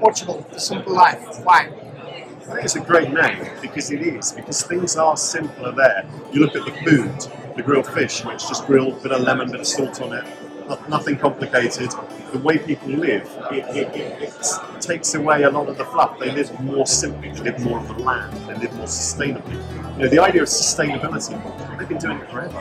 Portugal: 0.00 0.46
The 0.52 0.60
Simple 0.60 0.94
Life. 0.94 1.22
Why? 1.44 1.68
I 1.70 2.46
think 2.46 2.64
it's 2.64 2.76
a 2.76 2.80
great 2.80 3.10
name 3.10 3.38
because 3.62 3.90
it 3.90 4.02
is, 4.02 4.32
because 4.32 4.62
things 4.64 4.96
are 4.96 5.16
simpler 5.16 5.72
there. 5.72 6.04
You 6.32 6.40
look 6.40 6.54
at 6.56 6.64
the 6.66 6.72
food, 6.84 7.54
the 7.56 7.62
grilled 7.62 7.86
fish, 7.86 8.22
which 8.24 8.46
just 8.48 8.66
grilled, 8.66 9.02
bit 9.02 9.12
of 9.12 9.22
lemon, 9.22 9.50
bit 9.50 9.60
of 9.60 9.66
salt 9.66 10.02
on 10.02 10.12
it, 10.12 10.24
no- 10.68 10.80
nothing 10.88 11.16
complicated. 11.16 11.90
The 12.32 12.38
way 12.38 12.58
people 12.58 12.88
live, 12.88 13.30
it, 13.52 13.64
it, 13.76 13.96
it, 13.96 14.22
it 14.22 14.80
takes 14.80 15.14
away 15.14 15.42
a 15.44 15.50
lot 15.50 15.68
of 15.68 15.78
the 15.78 15.84
fluff. 15.84 16.18
They 16.18 16.30
live 16.30 16.58
more 16.60 16.86
simply, 16.86 17.30
they 17.30 17.40
live 17.40 17.60
more 17.60 17.78
on 17.78 17.86
the 17.86 18.02
land, 18.02 18.36
they 18.48 18.54
live 18.54 18.74
more 18.74 18.86
sustainably. 18.86 19.54
You 19.96 20.04
know, 20.04 20.08
the 20.08 20.18
idea 20.18 20.42
of 20.42 20.48
sustainability, 20.48 21.78
they've 21.78 21.88
been 21.88 21.98
doing 21.98 22.18
it 22.18 22.30
forever. 22.30 22.60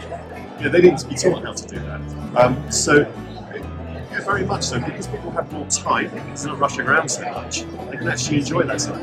You 0.58 0.66
know, 0.66 0.70
they 0.70 0.82
didn't 0.82 1.08
be 1.10 1.16
taught 1.16 1.44
how 1.44 1.54
to 1.54 1.68
do 1.68 1.80
that. 1.80 2.02
Um, 2.38 2.72
so 2.72 3.00
yeah, 4.12 4.24
very 4.24 4.46
much 4.46 4.64
so. 4.64 4.80
Because 4.80 5.08
people 5.08 5.32
have 5.32 5.52
more 5.52 5.68
time, 5.68 6.12
they're 6.12 6.48
not 6.48 6.60
rushing 6.60 6.82
around 6.82 7.10
so 7.10 7.24
much, 7.32 7.64
they 7.90 7.98
can 7.98 8.08
actually 8.08 8.38
enjoy 8.38 8.64
that 8.64 8.80
time. 8.80 9.02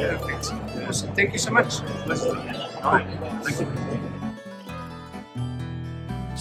Yeah. 0.00 0.18
Thank 1.14 1.32
you 1.32 1.38
so 1.38 1.50
much. 1.52 1.80
Listen. 2.06 2.36
All 2.82 2.92
right. 2.92 3.06
Thank 3.44 3.60
you. 3.60 4.11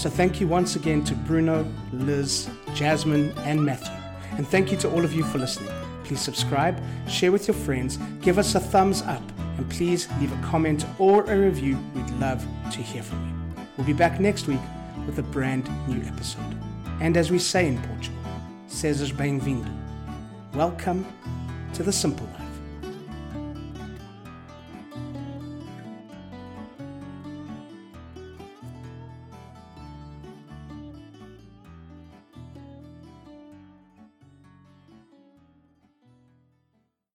So 0.01 0.09
thank 0.09 0.41
you 0.41 0.47
once 0.47 0.75
again 0.75 1.03
to 1.03 1.13
Bruno, 1.13 1.63
Liz, 1.93 2.49
Jasmine, 2.73 3.31
and 3.45 3.63
Matthew. 3.63 3.93
And 4.31 4.47
thank 4.47 4.71
you 4.71 4.77
to 4.79 4.89
all 4.89 5.05
of 5.05 5.13
you 5.13 5.23
for 5.23 5.37
listening. 5.37 5.71
Please 6.05 6.19
subscribe, 6.19 6.81
share 7.07 7.31
with 7.31 7.47
your 7.47 7.53
friends, 7.53 7.97
give 8.19 8.39
us 8.39 8.55
a 8.55 8.59
thumbs 8.59 9.03
up, 9.03 9.21
and 9.59 9.69
please 9.69 10.09
leave 10.19 10.33
a 10.33 10.41
comment 10.43 10.87
or 10.97 11.23
a 11.25 11.37
review. 11.37 11.77
We'd 11.93 12.09
love 12.19 12.43
to 12.71 12.81
hear 12.81 13.03
from 13.03 13.27
you. 13.27 13.63
We'll 13.77 13.85
be 13.85 13.93
back 13.93 14.19
next 14.19 14.47
week 14.47 14.59
with 15.05 15.19
a 15.19 15.21
brand 15.21 15.69
new 15.87 16.01
episode. 16.07 16.57
And 16.99 17.15
as 17.15 17.29
we 17.29 17.37
say 17.37 17.67
in 17.67 17.79
Portugal, 17.83 18.23
sejas 18.67 19.15
bem-vindo. 19.15 19.71
Welcome 20.55 21.05
to 21.75 21.83
the 21.83 21.93
simple 21.93 22.25
life. 22.25 22.40